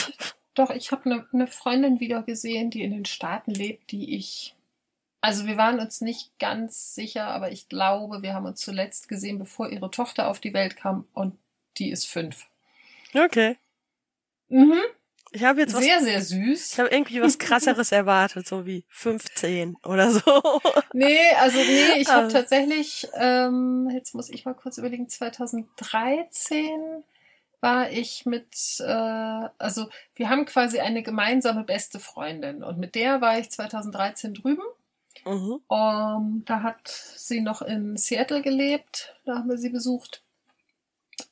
Doch, 0.54 0.70
ich 0.70 0.92
habe 0.92 1.04
eine 1.04 1.26
ne 1.32 1.46
Freundin 1.46 2.00
wieder 2.00 2.22
gesehen, 2.22 2.70
die 2.70 2.82
in 2.82 2.90
den 2.92 3.04
Staaten 3.04 3.50
lebt, 3.50 3.90
die 3.90 4.16
ich. 4.16 4.54
Also 5.20 5.44
wir 5.46 5.58
waren 5.58 5.78
uns 5.78 6.00
nicht 6.00 6.38
ganz 6.38 6.94
sicher, 6.94 7.26
aber 7.26 7.52
ich 7.52 7.68
glaube, 7.68 8.22
wir 8.22 8.32
haben 8.32 8.46
uns 8.46 8.60
zuletzt 8.60 9.08
gesehen, 9.08 9.38
bevor 9.38 9.68
ihre 9.68 9.90
Tochter 9.90 10.28
auf 10.28 10.40
die 10.40 10.54
Welt 10.54 10.78
kam 10.78 11.06
und 11.12 11.36
die 11.78 11.90
ist 11.90 12.06
fünf. 12.06 12.46
Okay. 13.14 13.56
Mhm. 14.48 14.80
Ich 15.32 15.44
habe 15.44 15.60
jetzt 15.60 15.74
was, 15.74 15.84
Sehr, 15.84 16.00
sehr 16.00 16.20
süß. 16.22 16.72
ich 16.72 16.78
habe 16.80 16.88
irgendwie 16.88 17.20
was 17.22 17.38
krasseres 17.38 17.92
erwartet, 17.92 18.48
so 18.48 18.66
wie 18.66 18.84
15 18.88 19.76
oder 19.84 20.10
so. 20.10 20.60
Nee, 20.92 21.18
also 21.38 21.56
nee, 21.58 22.00
ich 22.00 22.08
habe 22.08 22.26
Ah. 22.26 22.30
tatsächlich, 22.30 23.06
ähm, 23.14 23.88
jetzt 23.92 24.12
muss 24.14 24.28
ich 24.28 24.44
mal 24.44 24.54
kurz 24.54 24.76
überlegen, 24.78 25.08
2013 25.08 27.04
war 27.60 27.90
ich 27.90 28.24
mit, 28.26 28.48
äh, 28.80 28.84
also 29.58 29.88
wir 30.16 30.28
haben 30.30 30.46
quasi 30.46 30.80
eine 30.80 31.02
gemeinsame 31.02 31.62
beste 31.62 32.00
Freundin 32.00 32.64
und 32.64 32.78
mit 32.78 32.94
der 32.94 33.20
war 33.20 33.38
ich 33.38 33.50
2013 33.50 34.34
drüben. 34.34 34.62
Mhm. 35.26 35.60
Ähm, 35.70 36.42
da 36.46 36.62
hat 36.62 36.88
sie 36.88 37.40
noch 37.40 37.62
in 37.62 37.96
Seattle 37.96 38.42
gelebt, 38.42 39.14
da 39.26 39.36
haben 39.36 39.50
wir 39.50 39.58
sie 39.58 39.68
besucht. 39.70 40.22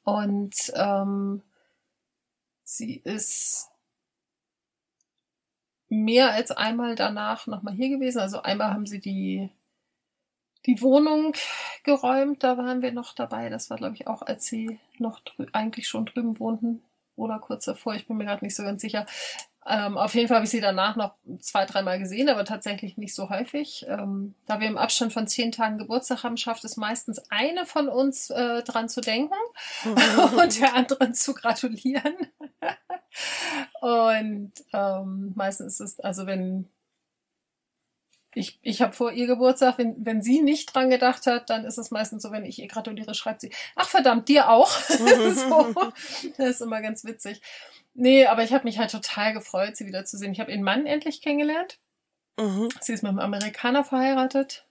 Und 0.08 0.72
ähm, 0.74 1.42
sie 2.64 2.96
ist 3.04 3.68
mehr 5.90 6.32
als 6.32 6.50
einmal 6.50 6.94
danach 6.94 7.46
nochmal 7.46 7.74
hier 7.74 7.90
gewesen. 7.90 8.20
Also 8.20 8.40
einmal 8.40 8.70
haben 8.70 8.86
sie 8.86 9.00
die, 9.00 9.50
die 10.64 10.80
Wohnung 10.80 11.34
geräumt, 11.82 12.42
da 12.42 12.56
waren 12.56 12.80
wir 12.80 12.92
noch 12.92 13.12
dabei. 13.12 13.50
Das 13.50 13.68
war, 13.68 13.76
glaube 13.76 13.96
ich, 13.96 14.06
auch, 14.06 14.22
als 14.22 14.46
sie 14.46 14.80
noch 14.96 15.20
eigentlich 15.52 15.88
schon 15.88 16.06
drüben 16.06 16.38
wohnten 16.38 16.82
oder 17.14 17.38
kurz 17.38 17.66
davor. 17.66 17.94
Ich 17.94 18.06
bin 18.06 18.16
mir 18.16 18.24
gerade 18.24 18.42
nicht 18.46 18.56
so 18.56 18.62
ganz 18.62 18.80
sicher. 18.80 19.04
Ähm, 19.70 19.98
auf 19.98 20.14
jeden 20.14 20.28
Fall 20.28 20.37
habe 20.37 20.44
ich 20.46 20.50
sie 20.50 20.62
danach 20.62 20.96
noch 20.96 21.14
zwei, 21.40 21.66
dreimal 21.66 21.98
gesehen, 21.98 22.30
aber 22.30 22.46
tatsächlich 22.46 22.96
nicht 22.96 23.14
so 23.14 23.28
häufig. 23.28 23.84
Ähm, 23.87 24.34
da 24.46 24.60
wir 24.60 24.66
im 24.66 24.78
Abstand 24.78 25.12
von 25.12 25.26
zehn 25.26 25.52
Tagen 25.52 25.76
Geburtstag 25.76 26.25
haben, 26.25 26.38
schafft 26.38 26.64
es 26.64 26.78
meistens 26.78 27.20
eine 27.28 27.66
von 27.66 27.88
uns 27.88 28.30
äh, 28.30 28.62
dran 28.62 28.88
zu 28.88 29.02
denken 29.02 29.34
und 30.38 30.58
der 30.58 30.75
anderen 30.75 31.12
zu 31.12 31.34
gratulieren. 31.34 32.14
und 33.82 34.52
ähm, 34.72 35.32
meistens 35.37 35.80
ist 35.80 35.98
es, 35.98 36.00
also 36.00 36.26
wenn 36.26 36.70
ich, 38.34 38.58
ich 38.62 38.80
habe 38.80 38.92
vor 38.92 39.12
ihr 39.12 39.26
Geburtstag, 39.26 39.78
wenn, 39.78 39.96
wenn 40.04 40.22
sie 40.22 40.40
nicht 40.40 40.75
dran 40.75 40.90
gedacht 40.90 41.26
hat, 41.26 41.50
dann 41.50 41.64
ist 41.64 41.76
es 41.76 41.90
meistens 41.90 42.22
so, 42.22 42.30
wenn 42.30 42.44
ich 42.44 42.58
ihr 42.58 42.68
gratuliere, 42.68 43.14
schreibt 43.14 43.40
sie, 43.40 43.50
ach 43.75 43.88
verdammt, 43.88 44.28
dir 44.28 44.48
auch. 44.48 44.70
so. 44.80 45.75
Das 46.37 46.48
ist 46.48 46.60
immer 46.60 46.80
ganz 46.80 47.04
witzig. 47.04 47.42
Nee, 48.00 48.26
aber 48.26 48.44
ich 48.44 48.52
habe 48.52 48.62
mich 48.62 48.78
halt 48.78 48.92
total 48.92 49.32
gefreut, 49.32 49.76
sie 49.76 49.86
wiederzusehen. 49.86 50.30
Ich 50.30 50.38
habe 50.38 50.52
ihren 50.52 50.62
Mann 50.62 50.86
endlich 50.86 51.20
kennengelernt. 51.20 51.80
Mhm. 52.38 52.68
Sie 52.80 52.92
ist 52.92 53.02
mit 53.02 53.10
einem 53.10 53.18
Amerikaner 53.18 53.82
verheiratet. 53.82 54.68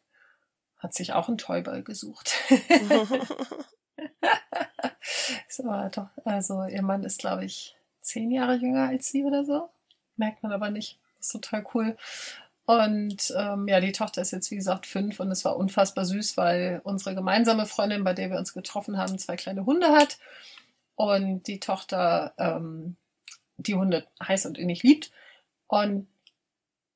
Hat 0.78 0.94
sich 0.94 1.12
auch 1.12 1.28
einen 1.28 1.38
Toyboy 1.38 1.84
gesucht. 1.84 2.32
aber 5.60 5.90
doch, 5.90 6.08
also 6.24 6.64
ihr 6.64 6.82
Mann 6.82 7.04
ist, 7.04 7.20
glaube 7.20 7.44
ich, 7.44 7.76
zehn 8.00 8.32
Jahre 8.32 8.56
jünger 8.56 8.88
als 8.88 9.10
sie 9.10 9.26
oder 9.26 9.44
so. 9.44 9.70
Merkt 10.16 10.42
man 10.42 10.54
aber 10.54 10.70
nicht. 10.70 10.98
Ist 11.20 11.34
total 11.34 11.66
cool. 11.74 11.98
Und 12.66 13.34
ähm, 13.38 13.68
ja, 13.68 13.82
die 13.82 13.92
Tochter 13.92 14.22
ist 14.22 14.32
jetzt, 14.32 14.52
wie 14.52 14.56
gesagt, 14.56 14.86
fünf 14.86 15.20
und 15.20 15.30
es 15.32 15.44
war 15.44 15.58
unfassbar 15.58 16.06
süß, 16.06 16.38
weil 16.38 16.80
unsere 16.86 17.14
gemeinsame 17.14 17.66
Freundin, 17.66 18.06
bei 18.06 18.14
der 18.14 18.30
wir 18.30 18.38
uns 18.38 18.54
getroffen 18.54 18.98
haben, 18.98 19.20
zwei 19.20 19.36
kleine 19.36 19.66
Hunde 19.66 19.90
hat. 19.90 20.18
Und 20.96 21.48
die 21.48 21.60
Tochter 21.60 22.34
ähm, 22.38 22.96
die 23.58 23.76
Hunde 23.76 24.08
heiß 24.26 24.46
und 24.46 24.58
innig 24.58 24.84
liebt. 24.84 25.12
Und 25.68 26.08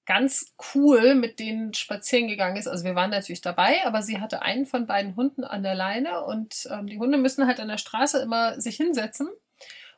ganz 0.05 0.53
cool 0.73 1.15
mit 1.15 1.39
denen 1.39 1.73
spazieren 1.73 2.27
gegangen 2.27 2.57
ist. 2.57 2.67
Also 2.67 2.83
wir 2.83 2.95
waren 2.95 3.11
natürlich 3.11 3.41
dabei, 3.41 3.85
aber 3.85 4.01
sie 4.01 4.19
hatte 4.19 4.41
einen 4.41 4.65
von 4.65 4.87
beiden 4.87 5.15
Hunden 5.15 5.43
an 5.43 5.63
der 5.63 5.75
Leine 5.75 6.25
und 6.25 6.67
ähm, 6.71 6.87
die 6.87 6.99
Hunde 6.99 7.17
müssen 7.17 7.47
halt 7.47 7.59
an 7.59 7.67
der 7.67 7.77
Straße 7.77 8.21
immer 8.21 8.59
sich 8.59 8.75
hinsetzen. 8.77 9.29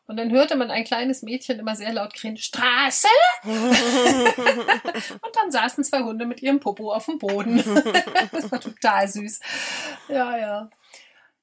Und 0.05 0.17
dann 0.17 0.31
hörte 0.31 0.57
man 0.57 0.69
ein 0.69 0.83
kleines 0.83 1.21
Mädchen 1.21 1.59
immer 1.59 1.77
sehr 1.77 1.93
laut 1.93 2.13
krähen, 2.13 2.35
Straße! 2.35 3.07
Und 3.43 3.55
dann 5.33 5.49
saßen 5.49 5.85
zwei 5.85 6.01
Hunde 6.01 6.25
mit 6.25 6.41
ihrem 6.41 6.59
Popo 6.59 6.91
auf 6.91 7.05
dem 7.05 7.19
Boden. 7.19 7.57
das 8.33 8.51
war 8.51 8.59
total 8.59 9.07
süß. 9.07 9.39
Ja, 10.09 10.37
ja. 10.37 10.69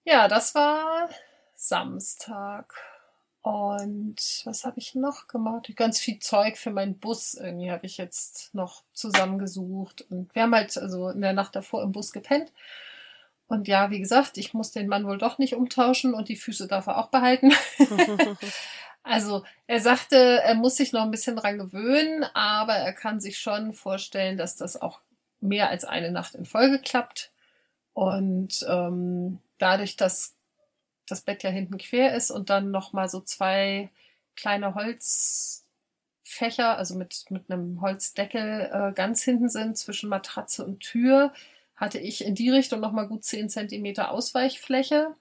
Ja, 0.05 0.29
das 0.29 0.55
war 0.55 1.09
Samstag. 1.55 2.75
Und 3.43 4.43
was 4.45 4.65
habe 4.65 4.79
ich 4.79 4.95
noch 4.95 5.27
gemacht? 5.27 5.71
Ganz 5.75 5.99
viel 5.99 6.19
Zeug 6.19 6.59
für 6.59 6.71
meinen 6.71 6.99
Bus 6.99 7.35
irgendwie 7.35 7.71
habe 7.71 7.87
ich 7.87 7.97
jetzt 7.97 8.55
noch 8.55 8.83
zusammengesucht. 8.93 10.03
Und 10.11 10.35
wir 10.35 10.43
haben 10.43 10.55
halt 10.55 10.77
also 10.77 11.09
in 11.09 11.23
der 11.23 11.33
Nacht 11.33 11.57
davor 11.57 11.83
im 11.83 11.93
Bus 11.93 12.13
gepennt. 12.13 12.53
Und 13.47 13.67
ja, 13.67 13.91
wie 13.91 13.99
gesagt, 13.99 14.37
ich 14.37 14.55
muss 14.55 14.73
den 14.73 14.87
Mann 14.87 15.07
wohl 15.07 15.19
doch 15.19 15.39
nicht 15.39 15.55
umtauschen 15.55 16.15
und 16.15 16.29
die 16.29 16.37
Füße 16.37 16.69
darf 16.69 16.87
er 16.87 16.99
auch 16.99 17.09
behalten. 17.09 17.53
also 19.03 19.43
er 19.67 19.81
sagte, 19.81 20.41
er 20.45 20.55
muss 20.55 20.77
sich 20.77 20.93
noch 20.93 21.03
ein 21.03 21.11
bisschen 21.11 21.35
dran 21.35 21.59
gewöhnen, 21.59 22.25
aber 22.35 22.75
er 22.75 22.93
kann 22.93 23.21
sich 23.21 23.39
schon 23.39 23.73
vorstellen, 23.73 24.37
dass 24.37 24.55
das 24.55 24.81
auch 24.81 25.01
mehr 25.41 25.69
als 25.71 25.85
eine 25.85 26.13
Nacht 26.13 26.35
in 26.35 26.45
Folge 26.45 26.79
klappt. 26.79 27.33
Und 27.93 28.65
ähm, 28.69 29.41
dadurch, 29.59 29.97
dass 29.97 30.37
das 31.11 31.23
Bett 31.23 31.43
ja 31.43 31.51
hinten 31.51 31.79
quer 31.79 32.15
ist 32.15 32.31
und 32.31 32.51
dann 32.51 32.71
noch 32.71 32.93
mal 32.93 33.09
so 33.09 33.21
zwei 33.21 33.91
kleine 34.37 34.75
Holzfächer, 34.75 36.77
also 36.77 36.97
mit, 36.97 37.25
mit 37.31 37.51
einem 37.51 37.81
Holzdeckel 37.81 38.71
äh, 38.73 38.93
ganz 38.93 39.23
hinten 39.23 39.49
sind 39.49 39.77
zwischen 39.77 40.09
Matratze 40.09 40.65
und 40.65 40.81
Tür, 40.81 41.33
hatte 41.77 41.99
ich 41.99 42.25
in 42.25 42.35
die 42.35 42.51
Richtung 42.51 42.81
noch 42.81 42.93
mal 42.93 43.09
gut 43.09 43.25
zehn 43.25 43.49
Zentimeter 43.49 44.11
Ausweichfläche. 44.11 45.15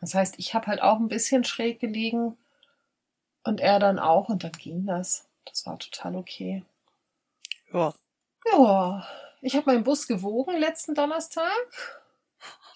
Das 0.00 0.14
heißt, 0.14 0.36
ich 0.38 0.54
habe 0.54 0.68
halt 0.68 0.82
auch 0.82 0.98
ein 0.98 1.08
bisschen 1.08 1.44
schräg 1.44 1.80
gelegen 1.80 2.36
und 3.44 3.60
er 3.60 3.78
dann 3.78 3.98
auch 3.98 4.28
und 4.28 4.44
dann 4.44 4.52
ging 4.52 4.86
das. 4.86 5.26
Das 5.44 5.66
war 5.66 5.78
total 5.78 6.16
okay. 6.16 6.64
ja. 7.72 7.94
Ja, 8.52 9.06
ich 9.42 9.54
habe 9.54 9.70
meinen 9.70 9.84
Bus 9.84 10.06
gewogen 10.06 10.58
letzten 10.58 10.94
Donnerstag. 10.94 11.99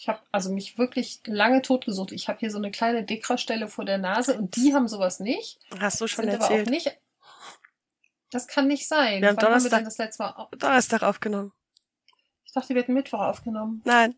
Ich 0.04 0.08
habe 0.10 0.20
also 0.32 0.52
mich 0.52 0.76
wirklich 0.76 1.20
lange 1.24 1.62
totgesucht. 1.62 2.12
Ich 2.12 2.28
habe 2.28 2.38
hier 2.38 2.50
so 2.50 2.58
eine 2.58 2.70
kleine 2.70 3.04
Dekra-Stelle 3.04 3.68
vor 3.68 3.86
der 3.86 3.96
Nase 3.96 4.36
und 4.36 4.54
die 4.54 4.74
haben 4.74 4.86
sowas 4.86 5.18
nicht. 5.18 5.58
Hast 5.80 5.98
du 5.98 6.06
schon 6.06 6.26
Sind 6.26 6.34
aber 6.34 6.44
auch 6.44 6.50
erzählt. 6.50 6.68
nicht. 6.68 6.94
Das 8.30 8.46
kann 8.46 8.68
nicht 8.68 8.86
sein. 8.86 9.22
Wir 9.22 9.28
haben 9.28 9.36
Wann 9.38 9.44
haben 9.46 9.64
wir 9.64 9.70
Donnerstag- 9.70 9.78
denn 9.78 9.84
das 9.86 9.96
letzte 9.96 10.22
Mal? 10.24 10.34
au- 10.36 10.48
Donnerstag 10.58 11.02
aufgenommen. 11.04 11.52
Ich 12.44 12.52
dachte, 12.52 12.74
wir 12.74 12.82
hätten 12.82 12.92
Mittwoch 12.92 13.20
aufgenommen. 13.20 13.80
Nein. 13.86 14.14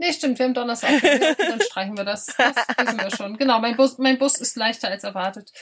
Nee, 0.00 0.14
stimmt, 0.14 0.38
wir 0.38 0.46
haben 0.46 0.54
Donnerstag. 0.54 0.92
Dann 1.36 1.60
streichen 1.60 1.94
wir 1.94 2.04
das. 2.04 2.24
Das 2.24 2.56
wissen 2.78 2.98
wir 2.98 3.10
schon. 3.14 3.36
Genau, 3.36 3.58
mein 3.60 3.76
Bus, 3.76 3.98
mein 3.98 4.16
Bus 4.16 4.36
ist 4.40 4.56
leichter 4.56 4.88
als 4.88 5.04
erwartet. 5.04 5.52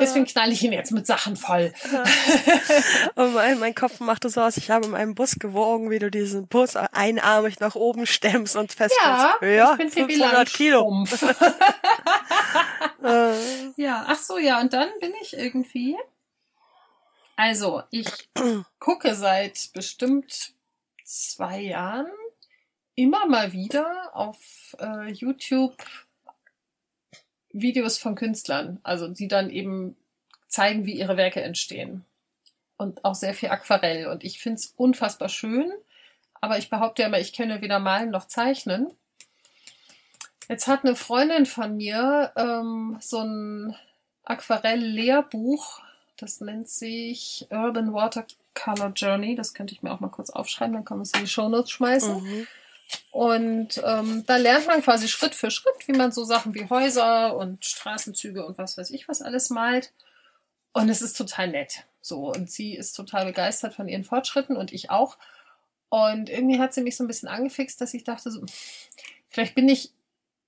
Deswegen 0.00 0.24
knalle 0.24 0.50
ich 0.52 0.64
ihn 0.64 0.72
jetzt 0.72 0.90
mit 0.90 1.06
Sachen 1.06 1.36
voll. 1.36 1.72
Und 3.14 3.34
mein, 3.34 3.60
mein 3.60 3.72
Kopf 3.76 4.00
machte 4.00 4.28
so 4.30 4.40
aus, 4.40 4.56
ich 4.56 4.68
habe 4.72 4.86
in 4.86 4.90
meinem 4.90 5.14
Bus 5.14 5.36
gewogen, 5.38 5.90
wie 5.90 6.00
du 6.00 6.10
diesen 6.10 6.48
Bus 6.48 6.74
einarmig 6.74 7.60
nach 7.60 7.76
oben 7.76 8.04
stemmst 8.04 8.56
und 8.56 8.72
feststellst, 8.72 9.26
Ja, 9.40 9.46
ja, 9.46 9.72
ich 9.72 9.78
bin 9.78 9.90
Pippi 9.90 10.14
500 10.14 10.52
Kilo. 10.52 11.04
Äh, 13.04 13.34
Ja, 13.76 14.06
ach 14.08 14.18
so, 14.18 14.38
ja, 14.38 14.60
und 14.60 14.72
dann 14.72 14.88
bin 15.00 15.12
ich 15.22 15.36
irgendwie. 15.36 15.96
Also, 17.36 17.82
ich 17.90 18.08
gucke 18.80 19.14
seit 19.14 19.70
bestimmt 19.72 20.54
zwei 21.04 21.60
Jahren 21.60 22.06
immer 22.94 23.26
mal 23.26 23.52
wieder 23.52 24.10
auf 24.14 24.76
äh, 24.80 25.10
YouTube 25.10 25.76
Videos 27.52 27.98
von 27.98 28.14
Künstlern, 28.14 28.80
also 28.82 29.08
die 29.08 29.28
dann 29.28 29.50
eben 29.50 29.96
zeigen, 30.48 30.86
wie 30.86 30.98
ihre 30.98 31.16
Werke 31.16 31.40
entstehen. 31.42 32.04
und 32.76 33.04
auch 33.04 33.14
sehr 33.14 33.34
viel 33.34 33.50
Aquarell. 33.50 34.08
Und 34.08 34.24
ich 34.24 34.40
finde 34.40 34.56
es 34.58 34.74
unfassbar 34.76 35.28
schön. 35.28 35.72
Aber 36.40 36.58
ich 36.58 36.70
behaupte 36.70 37.02
ja 37.02 37.08
immer, 37.08 37.20
ich 37.20 37.32
kenne 37.32 37.62
weder 37.62 37.78
malen 37.78 38.10
noch 38.10 38.26
zeichnen. 38.26 38.88
Jetzt 40.48 40.66
hat 40.66 40.84
eine 40.84 40.94
Freundin 40.94 41.46
von 41.46 41.76
mir 41.76 42.32
ähm, 42.36 42.98
so 43.00 43.20
ein 43.20 43.74
Aquarell-Lehrbuch. 44.24 45.80
Das 46.16 46.40
nennt 46.40 46.68
sich 46.68 47.46
Urban 47.50 47.92
Watercolor 47.94 48.92
Journey. 48.94 49.36
Das 49.36 49.54
könnte 49.54 49.74
ich 49.74 49.82
mir 49.82 49.92
auch 49.92 50.00
mal 50.00 50.10
kurz 50.10 50.30
aufschreiben, 50.30 50.74
dann 50.74 50.84
kann 50.84 50.98
man 50.98 51.02
es 51.04 51.12
in 51.12 51.20
die 51.20 51.26
Shownotes 51.26 51.70
schmeißen. 51.70 52.22
Mhm. 52.22 52.46
Und 53.10 53.80
ähm, 53.84 54.24
da 54.26 54.36
lernt 54.36 54.66
man 54.66 54.82
quasi 54.82 55.08
Schritt 55.08 55.34
für 55.34 55.50
Schritt, 55.50 55.86
wie 55.86 55.92
man 55.92 56.10
so 56.10 56.24
Sachen 56.24 56.54
wie 56.54 56.68
Häuser 56.68 57.36
und 57.36 57.64
Straßenzüge 57.64 58.44
und 58.44 58.58
was 58.58 58.76
weiß 58.76 58.90
ich 58.90 59.08
was 59.08 59.22
alles 59.22 59.50
malt. 59.50 59.92
Und 60.72 60.88
es 60.88 61.00
ist 61.00 61.16
total 61.16 61.48
nett. 61.48 61.84
So, 62.00 62.32
und 62.32 62.50
sie 62.50 62.74
ist 62.74 62.92
total 62.94 63.24
begeistert 63.26 63.74
von 63.74 63.88
ihren 63.88 64.04
Fortschritten 64.04 64.56
und 64.56 64.72
ich 64.72 64.90
auch. 64.90 65.16
Und 65.88 66.28
irgendwie 66.28 66.58
hat 66.58 66.74
sie 66.74 66.82
mich 66.82 66.96
so 66.96 67.04
ein 67.04 67.06
bisschen 67.06 67.28
angefixt, 67.28 67.80
dass 67.80 67.94
ich 67.94 68.02
dachte, 68.02 68.30
so, 68.30 68.44
vielleicht 69.28 69.54
bin 69.54 69.68
ich 69.68 69.92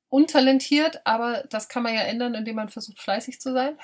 untalentiert, 0.09 1.01
aber 1.05 1.45
das 1.51 1.69
kann 1.69 1.85
man 1.85 1.95
ja 1.95 2.01
ändern, 2.01 2.35
indem 2.35 2.57
man 2.57 2.69
versucht, 2.69 3.01
fleißig 3.01 3.41
zu 3.41 3.53
sein. 3.53 3.79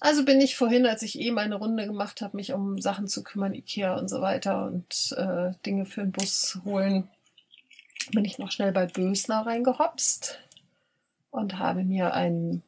Also 0.00 0.24
bin 0.24 0.40
ich 0.40 0.56
vorhin, 0.56 0.86
als 0.86 1.02
ich 1.02 1.18
eh 1.18 1.30
meine 1.30 1.54
Runde 1.54 1.86
gemacht 1.86 2.20
habe, 2.20 2.36
mich 2.36 2.52
um 2.52 2.80
Sachen 2.80 3.08
zu 3.08 3.24
kümmern, 3.24 3.54
Ikea 3.54 3.96
und 3.96 4.08
so 4.08 4.20
weiter 4.20 4.66
und 4.66 5.14
äh, 5.16 5.52
Dinge 5.64 5.86
für 5.86 6.02
den 6.02 6.12
Bus 6.12 6.58
holen, 6.64 7.08
bin 8.12 8.24
ich 8.24 8.38
noch 8.38 8.50
schnell 8.50 8.72
bei 8.72 8.86
Bösner 8.86 9.46
reingehopst 9.46 10.38
und 11.30 11.58
habe 11.58 11.82
mir 11.82 12.12
einen 12.12 12.62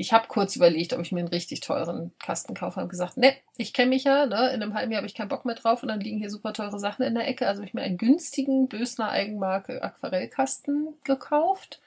ich 0.00 0.14
habe 0.14 0.28
kurz 0.28 0.56
überlegt, 0.56 0.94
ob 0.94 1.00
ich 1.00 1.12
mir 1.12 1.18
einen 1.18 1.28
richtig 1.28 1.60
teuren 1.60 2.10
Kasten 2.18 2.54
kaufe. 2.54 2.76
Habe 2.76 2.88
gesagt, 2.88 3.18
ne, 3.18 3.34
ich 3.58 3.74
kenne 3.74 3.90
mich 3.90 4.04
ja, 4.04 4.24
ne, 4.24 4.48
in 4.48 4.62
einem 4.62 4.72
halben 4.72 4.90
Jahr 4.90 5.00
habe 5.00 5.06
ich 5.06 5.14
keinen 5.14 5.28
Bock 5.28 5.44
mehr 5.44 5.56
drauf 5.56 5.82
und 5.82 5.90
dann 5.90 6.00
liegen 6.00 6.16
hier 6.16 6.30
super 6.30 6.54
teure 6.54 6.78
Sachen 6.78 7.04
in 7.04 7.14
der 7.14 7.28
Ecke. 7.28 7.46
Also 7.46 7.58
habe 7.58 7.68
ich 7.68 7.74
mir 7.74 7.82
einen 7.82 7.98
günstigen 7.98 8.66
Bösner 8.66 9.10
Eigenmarke 9.10 9.82
Aquarellkasten 9.82 10.94
gekauft. 11.04 11.82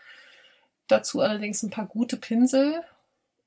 Dazu 0.87 1.21
allerdings 1.21 1.63
ein 1.63 1.71
paar 1.71 1.87
gute 1.87 2.17
Pinsel 2.17 2.83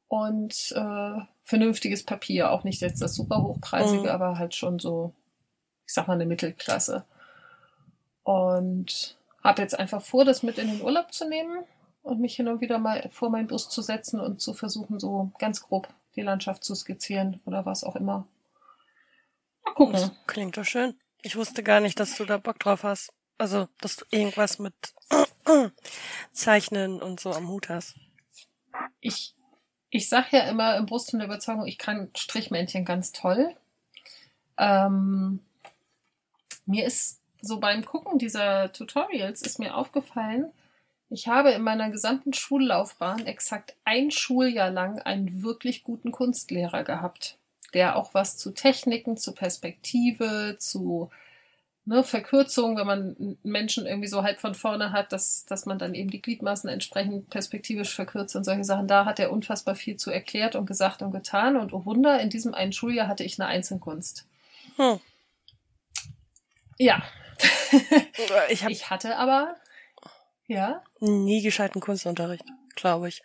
und 0.08 0.72
äh, 0.74 1.20
vernünftiges 1.44 2.02
Papier. 2.02 2.50
Auch 2.50 2.64
nicht 2.64 2.80
jetzt 2.80 3.00
das 3.00 3.14
super 3.14 3.44
hochpreisige, 3.44 4.02
mhm. 4.02 4.08
aber 4.08 4.36
halt 4.36 4.56
schon 4.56 4.80
so, 4.80 5.12
ich 5.86 5.94
sag 5.94 6.08
mal, 6.08 6.14
eine 6.14 6.26
Mittelklasse. 6.26 7.04
Und 8.24 9.16
habe 9.44 9.62
jetzt 9.62 9.78
einfach 9.78 10.02
vor, 10.02 10.24
das 10.24 10.42
mit 10.42 10.58
in 10.58 10.66
den 10.66 10.82
Urlaub 10.82 11.12
zu 11.12 11.28
nehmen 11.28 11.62
und 12.06 12.20
mich 12.20 12.36
hin 12.36 12.46
und 12.46 12.60
wieder 12.60 12.78
mal 12.78 13.08
vor 13.10 13.30
meinen 13.30 13.48
Bus 13.48 13.68
zu 13.68 13.82
setzen 13.82 14.20
und 14.20 14.40
zu 14.40 14.54
versuchen, 14.54 15.00
so 15.00 15.32
ganz 15.38 15.60
grob 15.60 15.88
die 16.14 16.22
Landschaft 16.22 16.62
zu 16.62 16.74
skizzieren 16.74 17.40
oder 17.44 17.66
was 17.66 17.82
auch 17.82 17.96
immer. 17.96 18.26
Mal 19.64 19.74
gucken. 19.74 19.94
Das 19.94 20.12
klingt 20.26 20.56
doch 20.56 20.64
schön. 20.64 20.94
Ich 21.22 21.34
wusste 21.36 21.64
gar 21.64 21.80
nicht, 21.80 21.98
dass 21.98 22.16
du 22.16 22.24
da 22.24 22.38
Bock 22.38 22.60
drauf 22.60 22.84
hast. 22.84 23.12
Also, 23.38 23.68
dass 23.80 23.96
du 23.96 24.04
irgendwas 24.10 24.60
mit 24.60 24.74
Zeichnen 26.32 27.02
und 27.02 27.18
so 27.18 27.32
am 27.32 27.48
Hut 27.48 27.68
hast. 27.68 27.96
Ich, 29.00 29.34
ich 29.90 30.08
sag 30.08 30.32
ja 30.32 30.48
immer 30.48 30.76
im 30.76 30.86
Brust 30.86 31.12
und 31.12 31.18
der 31.18 31.26
Überzeugung, 31.26 31.66
ich 31.66 31.76
kann 31.76 32.10
Strichmännchen 32.16 32.84
ganz 32.84 33.10
toll. 33.10 33.54
Ähm, 34.58 35.40
mir 36.66 36.86
ist 36.86 37.20
so 37.42 37.58
beim 37.58 37.84
Gucken 37.84 38.18
dieser 38.18 38.72
Tutorials 38.72 39.42
ist 39.42 39.58
mir 39.58 39.76
aufgefallen, 39.76 40.52
ich 41.08 41.28
habe 41.28 41.50
in 41.50 41.62
meiner 41.62 41.90
gesamten 41.90 42.32
Schullaufbahn 42.32 43.26
exakt 43.26 43.76
ein 43.84 44.10
Schuljahr 44.10 44.70
lang 44.70 44.98
einen 44.98 45.42
wirklich 45.42 45.84
guten 45.84 46.10
Kunstlehrer 46.10 46.82
gehabt, 46.82 47.38
der 47.74 47.96
auch 47.96 48.14
was 48.14 48.36
zu 48.36 48.52
Techniken, 48.52 49.16
zu 49.16 49.32
Perspektive, 49.32 50.56
zu 50.58 51.10
ne, 51.84 52.02
Verkürzung, 52.02 52.76
wenn 52.76 52.86
man 52.86 53.38
Menschen 53.44 53.86
irgendwie 53.86 54.08
so 54.08 54.22
halb 54.24 54.40
von 54.40 54.54
vorne 54.54 54.92
hat, 54.92 55.12
dass, 55.12 55.44
dass 55.46 55.64
man 55.64 55.78
dann 55.78 55.94
eben 55.94 56.10
die 56.10 56.20
Gliedmaßen 56.20 56.68
entsprechend 56.68 57.30
perspektivisch 57.30 57.94
verkürzt 57.94 58.34
und 58.34 58.44
solche 58.44 58.64
Sachen. 58.64 58.88
Da 58.88 59.04
hat 59.04 59.20
er 59.20 59.32
unfassbar 59.32 59.76
viel 59.76 59.96
zu 59.96 60.10
erklärt 60.10 60.56
und 60.56 60.66
gesagt 60.66 61.02
und 61.02 61.12
getan. 61.12 61.56
Und 61.56 61.72
oh 61.72 61.84
Wunder, 61.84 62.20
in 62.20 62.30
diesem 62.30 62.52
einen 62.52 62.72
Schuljahr 62.72 63.06
hatte 63.06 63.24
ich 63.24 63.40
eine 63.40 63.48
Einzelkunst. 63.48 64.26
Hm. 64.76 64.98
Ja. 66.78 67.02
ich, 68.48 68.64
ich 68.64 68.90
hatte 68.90 69.16
aber 69.16 69.56
ja? 70.46 70.82
Nie 71.00 71.42
gescheiten 71.42 71.80
Kunstunterricht, 71.80 72.44
glaube 72.74 73.08
ich. 73.08 73.22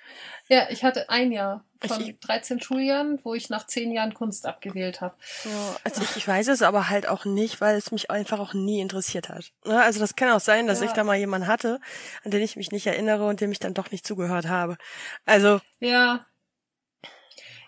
Ja, 0.48 0.68
ich 0.70 0.84
hatte 0.84 1.10
ein 1.10 1.32
Jahr 1.32 1.64
von 1.88 2.02
ich, 2.02 2.20
13 2.20 2.62
Schuljahren, 2.62 3.20
wo 3.24 3.34
ich 3.34 3.50
nach 3.50 3.66
10 3.66 3.92
Jahren 3.92 4.14
Kunst 4.14 4.46
abgewählt 4.46 5.02
habe. 5.02 5.16
Ja, 5.46 5.76
also 5.84 6.02
ich, 6.02 6.18
ich, 6.18 6.28
weiß 6.28 6.48
es 6.48 6.62
aber 6.62 6.90
halt 6.90 7.08
auch 7.08 7.26
nicht, 7.26 7.62
weil 7.62 7.76
es 7.76 7.92
mich 7.92 8.12
einfach 8.12 8.40
auch 8.40 8.54
nie 8.54 8.82
interessiert 8.82 9.30
hat. 9.30 9.52
Ne, 9.66 9.82
also 9.82 10.00
das 10.00 10.16
kann 10.16 10.32
auch 10.32 10.40
sein, 10.40 10.68
dass 10.68 10.82
ja. 10.82 10.88
ich 10.88 10.92
da 10.92 11.04
mal 11.04 11.18
jemanden 11.18 11.48
hatte, 11.48 11.80
an 12.24 12.32
den 12.32 12.42
ich 12.42 12.56
mich 12.56 12.72
nicht 12.72 12.88
erinnere 12.88 13.28
und 13.28 13.42
dem 13.42 13.52
ich 13.52 13.60
dann 13.60 13.74
doch 13.74 13.92
nicht 13.92 14.06
zugehört 14.06 14.48
habe. 14.48 14.78
Also. 15.26 15.60
Ja. 15.80 16.26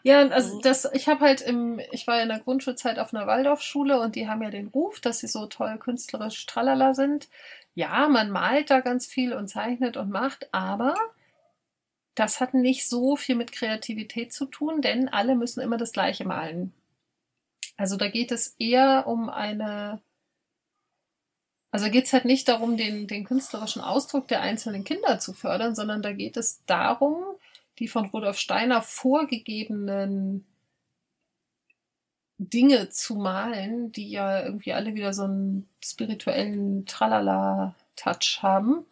Ja, 0.05 0.27
also 0.27 0.57
mhm. 0.57 0.61
das, 0.61 0.89
ich 0.91 1.07
habe 1.07 1.21
halt 1.21 1.39
im, 1.39 1.79
ich 1.91 2.07
war 2.07 2.21
in 2.21 2.27
der 2.27 2.39
Grundschulzeit 2.39 2.99
auf 2.99 3.13
einer 3.13 3.25
Waldorfschule 3.25 4.01
und 4.01 4.15
die 4.15 4.27
haben 4.27 4.43
ja 4.43 4.49
den 4.49 4.67
Ruf, 4.67 4.99
dass 4.99 5.19
sie 5.19 5.27
so 5.27 5.45
toll 5.45 5.77
künstlerisch 5.79 6.45
tralala 6.45 6.93
sind 6.93 7.29
ja, 7.75 8.07
man 8.07 8.29
malt 8.29 8.69
da 8.69 8.81
ganz 8.81 9.07
viel 9.07 9.33
und 9.33 9.47
zeichnet 9.47 9.97
und 9.97 10.09
macht, 10.09 10.53
aber 10.53 10.95
das 12.15 12.39
hat 12.39 12.53
nicht 12.53 12.87
so 12.87 13.15
viel 13.15 13.35
mit 13.35 13.51
Kreativität 13.51 14.31
zu 14.33 14.45
tun, 14.45 14.81
denn 14.81 15.09
alle 15.09 15.35
müssen 15.35 15.61
immer 15.61 15.77
das 15.77 15.91
Gleiche 15.91 16.25
malen. 16.25 16.73
Also 17.75 17.97
da 17.97 18.07
geht 18.07 18.31
es 18.31 18.55
eher 18.59 19.07
um 19.07 19.29
eine, 19.29 20.01
also 21.71 21.89
geht 21.89 22.05
es 22.05 22.13
halt 22.13 22.25
nicht 22.25 22.47
darum, 22.47 22.77
den, 22.77 23.07
den 23.07 23.23
künstlerischen 23.23 23.81
Ausdruck 23.81 24.27
der 24.27 24.41
einzelnen 24.41 24.83
Kinder 24.83 25.17
zu 25.17 25.33
fördern, 25.33 25.73
sondern 25.73 26.03
da 26.03 26.13
geht 26.13 26.37
es 26.37 26.63
darum, 26.65 27.23
die 27.79 27.87
von 27.87 28.05
Rudolf 28.05 28.37
Steiner 28.37 28.83
vorgegebenen 28.83 30.45
Dinge 32.49 32.89
zu 32.89 33.15
malen, 33.15 33.91
die 33.91 34.09
ja 34.09 34.43
irgendwie 34.43 34.73
alle 34.73 34.95
wieder 34.95 35.13
so 35.13 35.23
einen 35.23 35.67
spirituellen 35.83 36.85
Tralala-Touch 36.85 38.39
haben. 38.41 38.85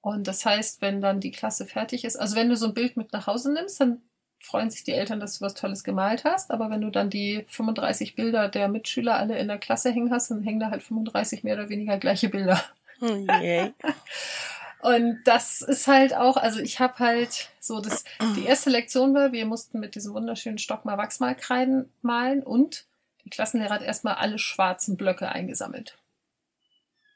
Und 0.00 0.28
das 0.28 0.44
heißt, 0.46 0.80
wenn 0.82 1.00
dann 1.00 1.20
die 1.20 1.32
Klasse 1.32 1.66
fertig 1.66 2.04
ist, 2.04 2.16
also 2.16 2.36
wenn 2.36 2.48
du 2.48 2.56
so 2.56 2.66
ein 2.66 2.74
Bild 2.74 2.96
mit 2.96 3.12
nach 3.12 3.26
Hause 3.26 3.52
nimmst, 3.52 3.80
dann 3.80 4.02
freuen 4.40 4.70
sich 4.70 4.84
die 4.84 4.92
Eltern, 4.92 5.18
dass 5.18 5.38
du 5.38 5.44
was 5.44 5.54
Tolles 5.54 5.82
gemalt 5.82 6.24
hast. 6.24 6.50
Aber 6.50 6.70
wenn 6.70 6.80
du 6.80 6.90
dann 6.90 7.10
die 7.10 7.44
35 7.48 8.14
Bilder 8.14 8.48
der 8.48 8.68
Mitschüler 8.68 9.16
alle 9.16 9.38
in 9.38 9.48
der 9.48 9.58
Klasse 9.58 9.90
hängen 9.90 10.12
hast, 10.12 10.30
dann 10.30 10.42
hängen 10.42 10.60
da 10.60 10.70
halt 10.70 10.82
35 10.82 11.42
mehr 11.42 11.54
oder 11.54 11.68
weniger 11.68 11.98
gleiche 11.98 12.28
Bilder. 12.28 12.62
Oh 13.00 13.06
Und 14.80 15.20
das 15.24 15.62
ist 15.62 15.86
halt 15.86 16.14
auch, 16.14 16.36
also 16.36 16.60
ich 16.60 16.80
habe 16.80 16.98
halt 16.98 17.50
so 17.60 17.80
das, 17.80 18.04
die 18.36 18.44
erste 18.46 18.70
Lektion 18.70 19.14
war, 19.14 19.32
wir 19.32 19.46
mussten 19.46 19.80
mit 19.80 19.94
diesem 19.94 20.14
wunderschönen 20.14 20.58
Stock 20.58 20.84
mal 20.84 20.98
Wachsmalkreiden 20.98 21.90
malen 22.02 22.42
und 22.42 22.86
die 23.24 23.30
Klassenlehrer 23.30 23.74
hat 23.74 23.82
erstmal 23.82 24.14
alle 24.14 24.38
schwarzen 24.38 24.96
Blöcke 24.96 25.28
eingesammelt. 25.28 25.96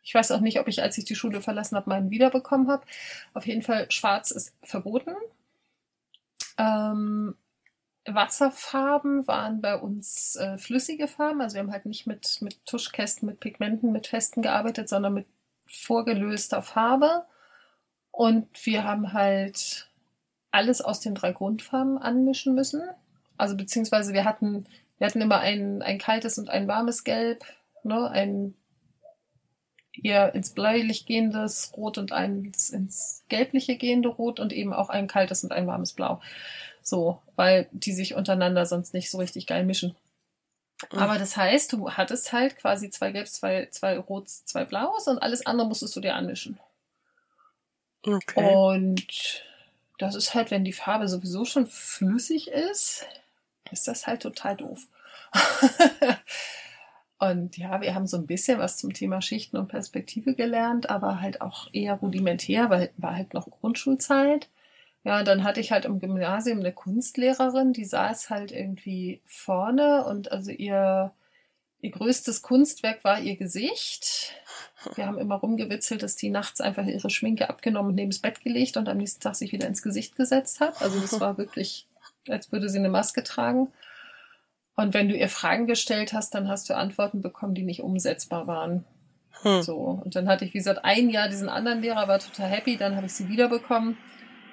Ich 0.03 0.15
weiß 0.15 0.33
auch 0.33 0.41
nicht, 0.41 0.59
ob 0.59 0.67
ich, 0.67 0.83
als 0.83 0.99
ich 0.99 1.05
die 1.05 1.15
Schule 1.15 1.41
verlassen 1.41 1.77
habe, 1.77 1.91
meinen 1.91 2.11
wiederbekommen 2.11 2.69
habe. 2.69 2.85
Auf 3.35 3.47
jeden 3.47 3.63
Fall, 3.63 3.91
schwarz 3.91 4.31
ist 4.31 4.55
verboten. 4.63 5.15
Ähm, 6.59 7.37
Wasserfarben 8.07 9.27
waren 9.29 9.61
bei 9.61 9.77
uns 9.77 10.37
äh, 10.37 10.59
flüssige 10.59 11.07
Farben. 11.07 11.41
Also 11.41 11.55
wir 11.55 11.61
haben 11.61 11.73
halt 11.73 11.87
nicht 11.87 12.07
mit, 12.07 12.39
mit 12.41 12.65
Tuschkästen, 12.67 13.29
mit 13.29 13.41
Pigmenten, 13.41 13.93
mit 13.93 14.07
Festen 14.07 14.43
gearbeitet, 14.43 14.89
sondern 14.89 15.15
mit 15.15 15.27
vorgelöster 15.69 16.63
Farbe. 16.63 17.25
Und 18.11 18.49
wir 18.65 18.85
haben 18.85 19.13
halt 19.13 19.89
alles 20.51 20.81
aus 20.81 21.01
den 21.01 21.15
drei 21.15 21.33
Grundfarben 21.33 21.99
anmischen 21.99 22.55
müssen. 22.55 22.83
Also 23.37 23.57
beziehungsweise 23.57 24.13
wir 24.13 24.25
hatten, 24.25 24.67
wir 24.99 25.07
hatten 25.07 25.21
immer 25.21 25.39
ein, 25.39 25.83
ein 25.83 25.99
kaltes 25.99 26.39
und 26.39 26.51
ein 26.51 26.69
warmes 26.69 27.05
Gelb, 27.05 27.45
ne, 27.85 28.11
ein 28.11 28.55
eher 29.93 30.35
ins 30.35 30.51
bläulich 30.51 31.07
gehendes 31.07 31.73
Rot 31.77 31.99
und 31.99 32.13
eins 32.13 32.71
ins 32.71 33.25
gelbliche 33.29 33.77
gehende 33.77 34.09
Rot 34.09 34.41
und 34.41 34.53
eben 34.53 34.73
auch 34.73 34.89
ein 34.89 35.09
kaltes 35.09 35.45
und 35.45 35.53
ein 35.53 35.67
warmes 35.67 35.93
Blau. 35.93 36.21
So, 36.83 37.21
weil 37.37 37.69
die 37.73 37.93
sich 37.93 38.15
untereinander 38.15 38.67
sonst 38.67 38.95
nicht 38.95 39.11
so 39.11 39.19
richtig 39.19 39.47
geil 39.47 39.65
mischen. 39.65 39.95
Mhm. 40.93 40.99
Aber 40.99 41.19
das 41.19 41.37
heißt, 41.37 41.73
du 41.73 41.91
hattest 41.91 42.33
halt 42.33 42.57
quasi 42.57 42.91
zwei 42.91 43.13
Gelbs, 43.13 43.35
zwei, 43.35 43.69
zwei 43.71 43.99
Rots, 43.99 44.45
zwei 44.45 44.65
Blaus 44.65 45.07
und 45.07 45.19
alles 45.19 45.47
andere 45.47 45.69
musstest 45.69 45.95
du 45.97 46.01
dir 46.01 46.15
anmischen. 46.15 46.59
Okay. 48.03 48.55
Und 48.55 49.45
das 49.99 50.15
ist 50.15 50.35
halt, 50.35 50.51
wenn 50.51 50.65
die 50.65 50.73
Farbe 50.73 51.09
sowieso 51.09 51.45
schon 51.45 51.67
flüssig 51.67 52.49
ist, 52.49 53.07
ist 53.71 53.87
das 53.87 54.07
halt 54.07 54.23
total 54.23 54.57
doof. 54.57 54.87
und 57.19 57.57
ja, 57.57 57.81
wir 57.81 57.95
haben 57.95 58.07
so 58.07 58.17
ein 58.17 58.27
bisschen 58.27 58.59
was 58.59 58.79
zum 58.79 58.93
Thema 58.95 59.21
Schichten 59.21 59.57
und 59.57 59.69
Perspektive 59.69 60.35
gelernt, 60.35 60.89
aber 60.89 61.21
halt 61.21 61.41
auch 61.41 61.69
eher 61.73 61.95
rudimentär, 61.95 62.71
weil 62.71 62.91
war 62.97 63.15
halt 63.15 63.35
noch 63.35 63.51
Grundschulzeit. 63.51 64.49
Ja, 65.03 65.23
dann 65.23 65.45
hatte 65.45 65.61
ich 65.61 65.73
halt 65.73 65.87
im 65.87 65.99
Gymnasium 65.99 66.61
eine 66.61 66.73
Kunstlehrerin, 66.73 67.73
die 67.73 67.87
saß 67.87 68.29
halt 68.29 68.53
irgendwie 68.53 69.21
vorne 69.25 70.05
und 70.05 70.31
also 70.31 70.51
ihr, 70.51 71.13
ihr 71.81 71.91
größtes 71.91 72.43
Kunstwerk 72.43 73.03
war 73.03 73.19
ihr 73.19 73.37
Gesicht. 73.37 74.35
Wir 74.95 75.07
haben 75.07 75.19
immer 75.19 75.37
rumgewitzelt, 75.37 76.03
dass 76.03 76.17
die 76.17 76.31
nachts 76.31 76.61
einfach 76.61 76.87
ihre 76.87 77.11
Schminke 77.11 77.51
abgenommen 77.51 77.91
und 77.91 77.95
neben 77.97 78.11
das 78.11 78.21
Bett 78.21 78.41
gelegt 78.41 78.77
und 78.77 78.89
am 78.89 78.97
nächsten 78.97 79.21
Tag 79.21 79.37
sich 79.37 79.53
wieder 79.53 79.67
ins 79.67 79.83
Gesicht 79.83 80.17
gesetzt 80.17 80.61
hat. 80.61 80.81
Also 80.81 80.99
das 81.01 81.21
war 81.21 81.37
wirklich, 81.39 81.87
als 82.29 82.51
würde 82.51 82.69
sie 82.69 82.79
eine 82.79 82.89
Maske 82.89 83.23
tragen. 83.23 83.69
Und 84.77 84.95
wenn 84.95 85.09
du 85.09 85.17
ihr 85.17 85.29
Fragen 85.29 85.67
gestellt 85.67 86.13
hast, 86.13 86.35
dann 86.35 86.49
hast 86.49 86.71
du 86.71 86.77
Antworten 86.77 87.21
bekommen, 87.21 87.55
die 87.55 87.65
nicht 87.65 87.83
umsetzbar 87.83 88.47
waren. 88.47 88.85
Hm. 89.43 89.63
So. 89.63 90.01
Und 90.05 90.17
dann 90.17 90.29
hatte 90.29 90.45
ich, 90.45 90.55
wie 90.55 90.59
gesagt, 90.59 90.85
ein 90.85 91.11
Jahr 91.11 91.29
diesen 91.29 91.49
anderen 91.49 91.83
Lehrer, 91.83 92.09
war 92.09 92.19
total 92.19 92.49
happy, 92.49 92.77
dann 92.77 92.97
habe 92.97 93.07
ich 93.07 93.13
sie 93.13 93.29
wiederbekommen. 93.29 93.99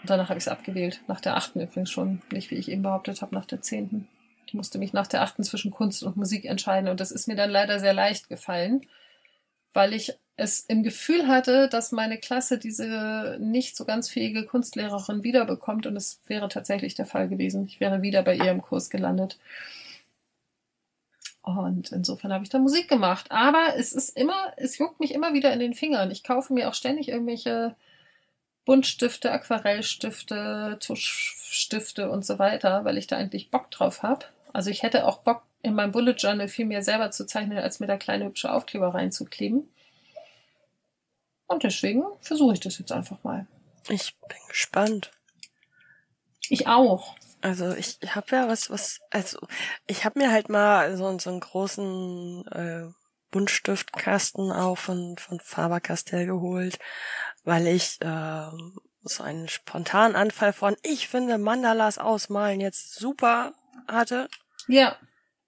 Und 0.02 0.10
danach 0.10 0.30
habe 0.30 0.38
ich 0.38 0.44
es 0.44 0.50
abgewählt. 0.50 1.02
Nach 1.08 1.22
der 1.22 1.36
achten 1.36 1.62
übrigens 1.62 1.90
schon. 1.90 2.22
Nicht, 2.32 2.52
wie 2.52 2.56
ich 2.56 2.70
eben 2.70 2.82
behauptet 2.82 3.22
habe, 3.22 3.36
nach 3.36 3.46
der 3.46 3.62
zehnten. 3.62 4.08
Ich 4.46 4.54
musste 4.54 4.80
mich 4.80 4.94
nach 4.94 5.08
der 5.08 5.22
achten 5.22 5.44
zwischen 5.44 5.72
Kunst 5.72 6.04
und 6.04 6.18
Musik 6.18 6.46
entscheiden. 6.46 6.90
Und 6.90 7.00
das 7.00 7.12
ist 7.12 7.28
mir 7.28 7.36
dann 7.36 7.50
leider 7.50 7.80
sehr 7.80 7.94
leicht 7.94 8.30
gefallen, 8.30 8.82
weil 9.78 9.94
ich 9.94 10.18
es 10.38 10.62
im 10.62 10.82
Gefühl 10.82 11.28
hatte, 11.28 11.70
dass 11.70 11.92
meine 11.92 12.18
Klasse 12.18 12.58
diese 12.58 13.38
nicht 13.40 13.78
so 13.78 13.86
ganz 13.86 14.10
fähige 14.10 14.44
Kunstlehrerin 14.44 15.24
wiederbekommt. 15.24 15.86
Und 15.86 15.96
es 15.96 16.20
wäre 16.26 16.50
tatsächlich 16.50 16.96
der 16.96 17.06
Fall 17.06 17.30
gewesen. 17.30 17.66
Ich 17.68 17.80
wäre 17.80 18.02
wieder 18.02 18.24
bei 18.24 18.36
ihr 18.36 18.52
im 18.52 18.62
Kurs 18.62 18.90
gelandet. 18.90 19.38
Und 21.44 21.92
insofern 21.92 22.34
habe 22.34 22.44
ich 22.44 22.50
da 22.50 22.58
Musik 22.58 22.88
gemacht. 22.88 23.28
Aber 23.30 23.76
es 23.78 23.94
ist 23.94 24.18
immer, 24.18 24.52
es 24.58 24.80
juckt 24.80 25.00
mich 25.00 25.14
immer 25.14 25.34
wieder 25.34 25.54
in 25.54 25.60
den 25.60 25.76
Fingern. 25.76 26.12
Ich 26.12 26.24
kaufe 26.24 26.54
mir 26.54 26.70
auch 26.70 26.74
ständig 26.74 27.08
irgendwelche 27.08 27.76
Buntstifte, 28.66 29.32
Aquarellstifte, 29.32 30.78
Tuschstifte 30.82 32.10
und 32.10 32.26
so 32.26 32.38
weiter, 32.40 32.84
weil 32.84 32.98
ich 32.98 33.08
da 33.08 33.16
eigentlich 33.16 33.50
Bock 33.50 33.72
drauf 33.72 34.04
habe. 34.04 34.26
Also 34.54 34.72
ich 34.72 34.84
hätte 34.84 35.06
auch 35.06 35.20
Bock, 35.20 35.44
in 35.62 35.76
meinem 35.76 35.92
Bullet 35.92 36.16
Journal 36.18 36.48
viel 36.48 36.66
mehr 36.66 36.84
selber 36.84 37.12
zu 37.12 37.26
zeichnen, 37.26 37.58
als 37.58 37.80
mir 37.80 37.88
da 37.88 37.98
kleine 37.98 38.26
hübsche 38.26 38.52
Aufkleber 38.52 38.94
reinzukleben. 38.94 39.70
Und 41.48 41.64
deswegen 41.64 42.04
versuche 42.22 42.54
ich 42.54 42.60
das 42.60 42.78
jetzt 42.78 42.92
einfach 42.92 43.24
mal. 43.24 43.48
Ich 43.90 44.16
bin 44.28 44.38
gespannt. 44.50 45.12
Ich 46.50 46.68
auch. 46.68 47.16
Also 47.42 47.74
ich 47.74 48.00
habe 48.08 48.36
ja 48.36 48.48
was, 48.48 48.70
was, 48.70 49.00
also 49.12 49.40
ich 49.86 50.06
habe 50.06 50.20
mir 50.20 50.32
halt 50.32 50.50
mal 50.50 50.98
so, 50.98 51.18
so 51.20 51.30
einen 51.30 51.40
großen 51.40 52.48
äh, 52.48 52.94
Buntstiftkasten 53.32 54.52
auch 54.52 54.78
von, 54.78 55.18
von 55.18 55.40
Faber-Castell 55.40 56.26
geholt, 56.26 56.80
weil 57.44 57.68
ich 57.68 58.02
äh, 58.02 58.50
so 59.04 59.24
einen 59.24 59.48
spontanen 59.48 60.16
Anfall 60.16 60.54
von 60.54 60.76
ich 60.84 61.08
finde 61.08 61.38
Mandalas 61.38 61.98
ausmalen 61.98 62.60
jetzt 62.60 62.96
super 62.96 63.54
hatte. 63.88 64.28
Ja. 64.68 64.98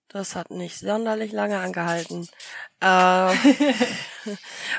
Das 0.09 0.35
hat 0.35 0.49
nicht 0.49 0.79
sonderlich 0.79 1.31
lange 1.31 1.59
angehalten. 1.59 2.27
Äh, 2.81 3.33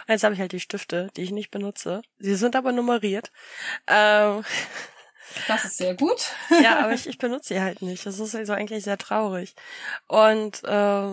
jetzt 0.08 0.24
habe 0.24 0.32
ich 0.32 0.40
halt 0.40 0.52
die 0.52 0.60
Stifte, 0.60 1.10
die 1.14 1.22
ich 1.22 1.32
nicht 1.32 1.50
benutze. 1.50 2.00
Sie 2.18 2.34
sind 2.34 2.56
aber 2.56 2.72
nummeriert. 2.72 3.30
Äh, 3.84 4.40
das 5.46 5.64
ist 5.66 5.76
sehr 5.76 5.94
gut. 5.94 6.32
ja, 6.62 6.78
aber 6.78 6.94
ich, 6.94 7.06
ich 7.06 7.18
benutze 7.18 7.54
sie 7.54 7.60
halt 7.60 7.82
nicht. 7.82 8.06
Das 8.06 8.18
ist 8.18 8.34
also 8.34 8.54
eigentlich 8.54 8.84
sehr 8.84 8.96
traurig. 8.96 9.54
Und 10.06 10.64
äh, 10.64 11.12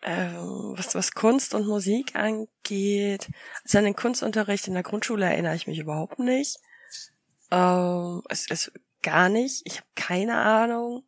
äh, 0.00 0.32
was, 0.76 0.94
was 0.94 1.12
Kunst 1.12 1.54
und 1.54 1.66
Musik 1.66 2.16
angeht, 2.16 3.28
also 3.64 3.78
an 3.78 3.84
den 3.84 3.96
Kunstunterricht 3.96 4.66
in 4.66 4.74
der 4.74 4.82
Grundschule 4.82 5.26
erinnere 5.26 5.56
ich 5.56 5.66
mich 5.66 5.78
überhaupt 5.78 6.18
nicht. 6.18 6.58
Äh, 7.50 8.18
es 8.30 8.50
ist 8.50 8.72
gar 9.02 9.28
nicht. 9.28 9.62
Ich 9.64 9.76
habe 9.76 9.88
keine 9.94 10.36
Ahnung. 10.36 11.04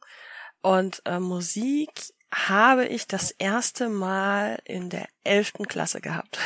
Und 0.62 1.02
äh, 1.04 1.18
Musik 1.18 1.90
habe 2.32 2.86
ich 2.86 3.06
das 3.06 3.30
erste 3.30 3.88
Mal 3.88 4.60
in 4.64 4.90
der 4.90 5.08
elften 5.24 5.66
Klasse 5.66 6.00
gehabt. 6.00 6.38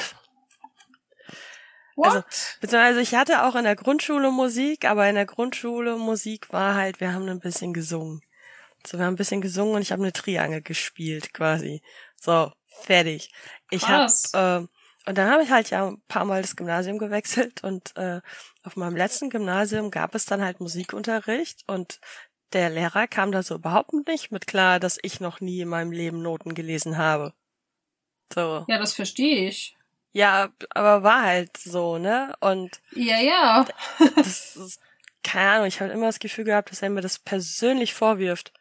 What? 1.96 2.06
Also, 2.06 2.22
beziehungsweise 2.60 3.00
ich 3.00 3.14
hatte 3.14 3.44
auch 3.44 3.54
in 3.54 3.64
der 3.64 3.76
Grundschule 3.76 4.30
Musik, 4.30 4.84
aber 4.84 5.08
in 5.08 5.14
der 5.14 5.26
Grundschule 5.26 5.96
Musik 5.96 6.52
war 6.52 6.74
halt, 6.74 7.00
wir 7.00 7.12
haben 7.12 7.28
ein 7.28 7.40
bisschen 7.40 7.72
gesungen. 7.72 8.22
So, 8.86 8.98
wir 8.98 9.04
haben 9.04 9.14
ein 9.14 9.18
bisschen 9.18 9.40
gesungen 9.40 9.76
und 9.76 9.82
ich 9.82 9.92
habe 9.92 10.02
eine 10.02 10.12
Triangel 10.12 10.62
gespielt, 10.62 11.34
quasi. 11.34 11.82
So, 12.16 12.52
fertig. 12.66 13.30
Ich 13.70 13.88
habe 13.88 14.10
äh, 14.32 14.66
und 15.04 15.18
dann 15.18 15.30
habe 15.30 15.42
ich 15.42 15.50
halt 15.50 15.70
ja 15.70 15.88
ein 15.88 16.00
paar 16.06 16.24
Mal 16.24 16.42
das 16.42 16.54
Gymnasium 16.54 16.98
gewechselt 16.98 17.64
und 17.64 17.96
äh, 17.96 18.20
auf 18.62 18.76
meinem 18.76 18.96
letzten 18.96 19.30
Gymnasium 19.30 19.90
gab 19.90 20.14
es 20.14 20.26
dann 20.26 20.42
halt 20.42 20.60
Musikunterricht 20.60 21.64
und 21.66 21.98
der 22.54 22.70
Lehrer 22.70 23.06
kam 23.06 23.32
da 23.32 23.42
so 23.42 23.54
überhaupt 23.56 23.92
nicht 24.06 24.30
mit 24.30 24.46
klar, 24.46 24.80
dass 24.80 24.98
ich 25.02 25.20
noch 25.20 25.40
nie 25.40 25.60
in 25.60 25.68
meinem 25.68 25.92
Leben 25.92 26.22
Noten 26.22 26.54
gelesen 26.54 26.96
habe. 26.96 27.32
So. 28.32 28.64
Ja, 28.68 28.78
das 28.78 28.94
verstehe 28.94 29.48
ich. 29.48 29.76
Ja, 30.12 30.50
aber 30.70 31.02
war 31.02 31.22
halt 31.22 31.56
so, 31.56 31.98
ne? 31.98 32.34
Und 32.40 32.80
ja, 32.94 33.18
ja. 33.18 33.66
das 34.16 34.56
ist, 34.56 34.80
keine 35.22 35.50
Ahnung, 35.50 35.66
ich 35.66 35.80
habe 35.80 35.90
immer 35.90 36.06
das 36.06 36.18
Gefühl 36.18 36.44
gehabt, 36.44 36.70
dass 36.70 36.82
er 36.82 36.90
mir 36.90 37.00
das 37.00 37.18
persönlich 37.18 37.94
vorwirft. 37.94 38.52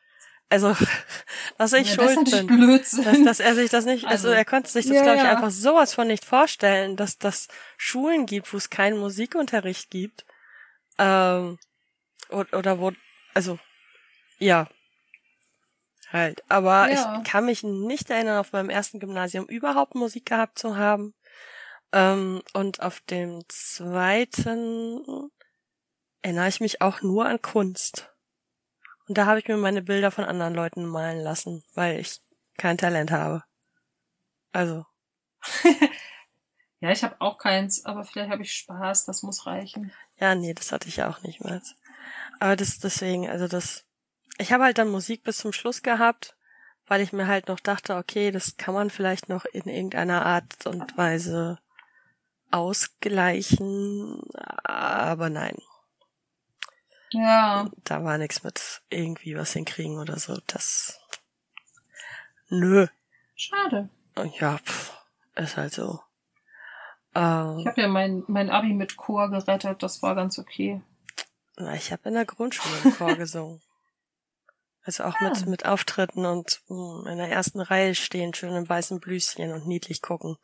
Also, 0.50 0.76
dass 1.58 1.74
ich 1.74 1.96
ja, 1.96 1.96
schuld 1.96 2.28
das 2.28 2.46
bin. 2.46 2.48
Blödsinn. 2.48 3.04
Dass, 3.04 3.24
dass 3.24 3.40
er 3.40 3.56
sich 3.56 3.70
das 3.70 3.86
nicht, 3.86 4.06
also, 4.06 4.28
also 4.28 4.38
er 4.38 4.46
konnte 4.46 4.70
sich 4.70 4.86
das, 4.86 4.96
ja, 4.96 5.04
glaube 5.04 5.18
ich, 5.18 5.24
ja. 5.24 5.32
einfach 5.32 5.50
sowas 5.50 5.94
von 5.94 6.08
nicht 6.08 6.26
vorstellen, 6.26 6.96
dass 6.96 7.18
das 7.18 7.48
Schulen 7.78 8.26
gibt, 8.26 8.52
wo 8.54 8.58
es 8.58 8.70
keinen 8.70 8.98
Musikunterricht 8.98 9.90
gibt. 9.90 10.26
Ähm, 10.98 11.58
oder, 12.30 12.58
oder 12.58 12.80
wo, 12.80 12.92
also, 13.34 13.60
ja. 14.42 14.68
Halt. 16.12 16.44
Aber 16.50 16.92
ja. 16.92 17.22
ich 17.24 17.30
kann 17.30 17.46
mich 17.46 17.64
nicht 17.64 18.10
erinnern, 18.10 18.40
auf 18.40 18.52
meinem 18.52 18.70
ersten 18.70 19.00
Gymnasium 19.00 19.46
überhaupt 19.46 19.96
Musik 19.96 20.26
gehabt 20.26 20.60
zu 20.60 20.76
haben. 20.76 21.14
Ähm, 21.94 22.42
und 22.54 22.82
auf 22.82 23.00
dem 23.02 23.44
zweiten 23.48 25.32
erinnere 26.22 26.50
ich 26.50 26.60
mich 26.60 26.82
auch 26.82 27.02
nur 27.02 27.26
an 27.26 27.42
Kunst. 27.42 28.10
Und 29.08 29.18
da 29.18 29.26
habe 29.26 29.40
ich 29.40 29.48
mir 29.48 29.58
meine 29.58 29.82
Bilder 29.82 30.12
von 30.12 30.26
anderen 30.26 30.54
Leuten 30.54 30.86
malen 30.86 31.20
lassen, 31.20 31.64
weil 31.74 32.00
ich 32.00 32.22
kein 32.58 32.78
Talent 32.78 33.12
habe. 33.12 33.44
Also. 34.52 34.86
ja, 36.80 36.92
ich 36.92 37.04
habe 37.04 37.16
auch 37.20 37.38
keins, 37.38 37.86
aber 37.86 38.04
vielleicht 38.04 38.32
habe 38.32 38.44
ich 38.44 38.54
Spaß, 38.54 39.06
das 39.06 39.24
muss 39.24 39.46
reichen. 39.46 39.92
Ja, 40.20 40.36
nee, 40.36 40.54
das 40.54 40.72
hatte 40.72 40.88
ich 40.88 40.98
ja 40.98 41.10
auch 41.10 41.22
nicht 41.24 41.44
mehr. 41.44 41.62
Aber 42.40 42.56
das 42.56 42.80
deswegen, 42.80 43.30
also 43.30 43.48
das. 43.48 43.86
Ich 44.38 44.52
habe 44.52 44.64
halt 44.64 44.78
dann 44.78 44.90
Musik 44.90 45.24
bis 45.24 45.38
zum 45.38 45.54
Schluss 45.54 45.82
gehabt, 45.82 46.36
weil 46.88 47.02
ich 47.02 47.14
mir 47.14 47.28
halt 47.28 47.48
noch 47.48 47.60
dachte, 47.60 47.96
okay, 47.96 48.32
das 48.32 48.58
kann 48.58 48.74
man 48.74 48.90
vielleicht 48.90 49.30
noch 49.30 49.46
in 49.46 49.64
irgendeiner 49.64 50.26
Art 50.26 50.66
und 50.66 50.98
Weise 50.98 51.60
ausgleichen, 52.52 54.22
aber 54.64 55.30
nein. 55.30 55.58
Ja. 57.12 57.70
Da 57.84 58.04
war 58.04 58.18
nichts 58.18 58.44
mit 58.44 58.82
irgendwie 58.90 59.36
was 59.36 59.54
hinkriegen 59.54 60.00
oder 60.00 60.18
so. 60.18 60.38
Das. 60.48 61.00
Nö. 62.50 62.88
Schade. 63.36 63.90
Ja, 64.40 64.58
pff, 64.58 64.94
ist 65.36 65.58
halt 65.58 65.74
so. 65.74 66.00
Ähm, 67.14 67.60
ich 67.60 67.68
habe 67.68 67.82
ja 67.82 67.88
mein, 67.88 68.24
mein 68.28 68.50
Abi 68.50 68.74
mit 68.74 68.96
Chor 68.96 69.30
gerettet, 69.30 69.84
das 69.84 70.02
war 70.02 70.16
ganz 70.16 70.40
okay. 70.40 70.82
Na, 71.58 71.74
ich 71.76 71.92
habe 71.92 72.10
in 72.10 72.16
der 72.16 72.26
Grundschule 72.26 72.76
im 72.84 72.94
Chor 72.96 73.16
gesungen. 73.18 73.62
Also 74.84 75.04
auch 75.04 75.20
ja. 75.22 75.30
mit, 75.30 75.46
mit 75.46 75.66
Auftritten 75.66 76.26
und 76.26 76.62
mh, 76.68 77.04
hm, 77.04 77.08
in 77.08 77.18
der 77.18 77.30
ersten 77.30 77.62
Reihe 77.62 77.96
stehen, 77.96 78.34
schön 78.34 78.56
im 78.56 78.68
weißen 78.68 79.00
Blüschen 79.00 79.52
und 79.52 79.68
niedlich 79.68 80.02
gucken. 80.02 80.38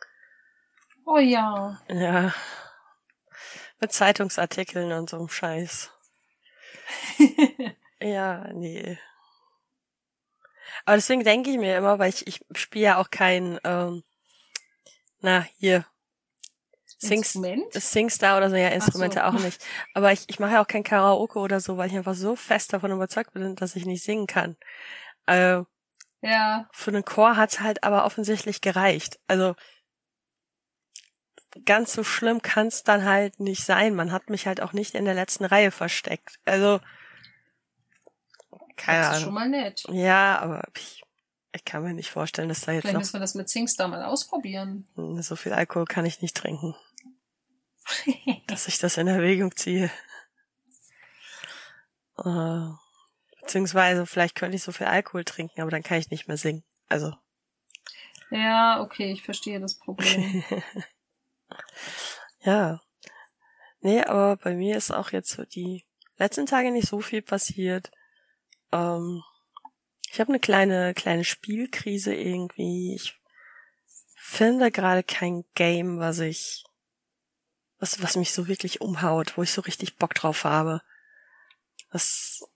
Oh 1.06 1.18
ja. 1.18 1.82
Ja. 1.88 2.34
Mit 3.80 3.94
Zeitungsartikeln 3.94 4.92
und 4.92 5.10
so 5.10 5.18
einem 5.18 5.30
Scheiß. 5.30 5.92
ja, 8.00 8.52
nee. 8.54 8.98
Aber 10.86 10.96
deswegen 10.96 11.24
denke 11.24 11.50
ich 11.50 11.58
mir 11.58 11.78
immer, 11.78 12.00
weil 12.00 12.10
ich, 12.10 12.28
ich 12.28 12.42
spiele 12.56 12.86
ja 12.86 12.98
auch 12.98 13.10
kein, 13.10 13.60
ähm, 13.64 14.04
na, 15.20 15.48
hier. 15.58 15.86
Sings, 16.98 17.36
Instrument? 17.36 17.74
Singstar 17.74 18.38
oder 18.38 18.50
so, 18.50 18.56
ja, 18.56 18.70
Instrumente 18.70 19.20
so. 19.20 19.26
auch 19.26 19.34
nicht. 19.34 19.64
Aber 19.94 20.12
ich, 20.12 20.24
ich 20.28 20.40
mache 20.40 20.54
ja 20.54 20.64
auch 20.64 20.68
kein 20.68 20.84
Karaoke 20.84 21.40
oder 21.40 21.60
so, 21.60 21.78
weil 21.78 21.90
ich 21.90 21.96
einfach 21.96 22.16
so 22.16 22.36
fest 22.36 22.74
davon 22.74 22.92
überzeugt 22.92 23.34
bin, 23.34 23.56
dass 23.56 23.76
ich 23.76 23.86
nicht 23.86 24.04
singen 24.04 24.26
kann. 24.28 24.58
Äh, 25.28 25.62
ja. 26.22 26.68
Für 26.72 26.92
einen 26.92 27.06
Chor 27.06 27.38
hat's 27.38 27.60
halt 27.60 27.84
aber 27.84 28.06
offensichtlich 28.06 28.62
gereicht. 28.62 29.20
Also, 29.28 29.56
ganz 31.66 31.94
so 31.94 32.04
schlimm 32.04 32.42
kann's 32.42 32.84
dann 32.84 33.06
halt 33.06 33.40
nicht 33.40 33.64
sein. 33.64 33.96
Man 33.96 34.12
hat 34.12 34.30
mich 34.30 34.48
halt 34.48 34.62
auch 34.62 34.74
nicht 34.74 34.96
in 34.96 35.06
der 35.06 35.14
letzten 35.14 35.46
Reihe 35.46 35.72
versteckt. 35.72 36.40
Also 36.46 36.80
keine 38.76 39.00
das 39.00 39.08
ist 39.08 39.14
Ahnung. 39.16 39.24
schon 39.26 39.34
mal 39.34 39.50
nett. 39.50 39.84
Ja, 39.90 40.40
aber 40.40 40.64
ich, 40.76 41.04
ich 41.52 41.66
kann 41.66 41.84
mir 41.84 41.94
nicht 41.94 42.12
vorstellen, 42.12 42.50
dass 42.50 42.62
da 42.62 42.72
jetzt 42.72 42.84
Vielleicht 42.84 42.94
noch 42.94 43.02
müssen 43.02 43.14
wir 43.14 43.20
das 43.20 43.36
mit 43.36 43.50
Singstar 43.50 43.88
mal 43.88 44.04
ausprobieren. 44.04 44.88
so 45.20 45.36
viel 45.36 45.54
Alkohol 45.54 45.86
kann 45.86 46.06
ich 46.06 46.22
nicht 46.22 46.38
trinken, 46.38 46.76
dass 48.48 48.68
ich 48.68 48.80
das 48.80 48.98
in 48.98 49.08
Erwägung 49.08 49.56
ziehe. 49.56 49.92
Äh, 52.18 52.70
beziehungsweise 53.42 54.06
vielleicht 54.06 54.36
könnte 54.36 54.56
ich 54.58 54.64
so 54.64 54.72
viel 54.72 54.88
Alkohol 54.88 55.24
trinken, 55.24 55.62
aber 55.62 55.72
dann 55.72 55.84
kann 55.84 56.00
ich 56.00 56.10
nicht 56.10 56.28
mehr 56.28 56.38
singen. 56.38 56.64
Also 56.90 57.14
ja, 58.30 58.82
okay, 58.82 59.12
ich 59.12 59.24
verstehe 59.24 59.60
das 59.60 59.76
Problem. 59.76 60.44
ja. 62.42 62.82
Nee, 63.80 64.02
aber 64.02 64.36
bei 64.38 64.54
mir 64.54 64.76
ist 64.76 64.92
auch 64.92 65.12
jetzt 65.12 65.30
so 65.30 65.46
die 65.46 65.86
letzten 66.18 66.46
Tage 66.46 66.72
nicht 66.72 66.88
so 66.88 67.00
viel 67.00 67.22
passiert. 67.22 67.92
Ähm, 68.72 69.24
ich 70.12 70.20
habe 70.20 70.30
eine 70.30 70.40
kleine, 70.40 70.94
kleine 70.94 71.24
Spielkrise 71.24 72.14
irgendwie. 72.14 72.96
Ich 72.96 73.18
finde 74.16 74.72
gerade 74.72 75.04
kein 75.04 75.46
Game, 75.56 76.00
was 76.00 76.20
ich, 76.20 76.66
was, 77.80 78.02
was 78.02 78.16
mich 78.16 78.34
so 78.34 78.48
wirklich 78.48 78.82
umhaut, 78.82 79.38
wo 79.38 79.44
ich 79.44 79.52
so 79.52 79.62
richtig 79.62 79.98
Bock 79.98 80.14
drauf 80.14 80.44
habe. 80.44 80.82
Was 81.92 82.48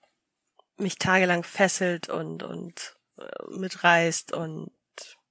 mich 0.78 0.98
tagelang 0.98 1.44
fesselt 1.44 2.10
und, 2.10 2.44
und 2.44 2.96
äh, 3.18 3.58
mitreißt 3.58 4.34
und 4.34 4.72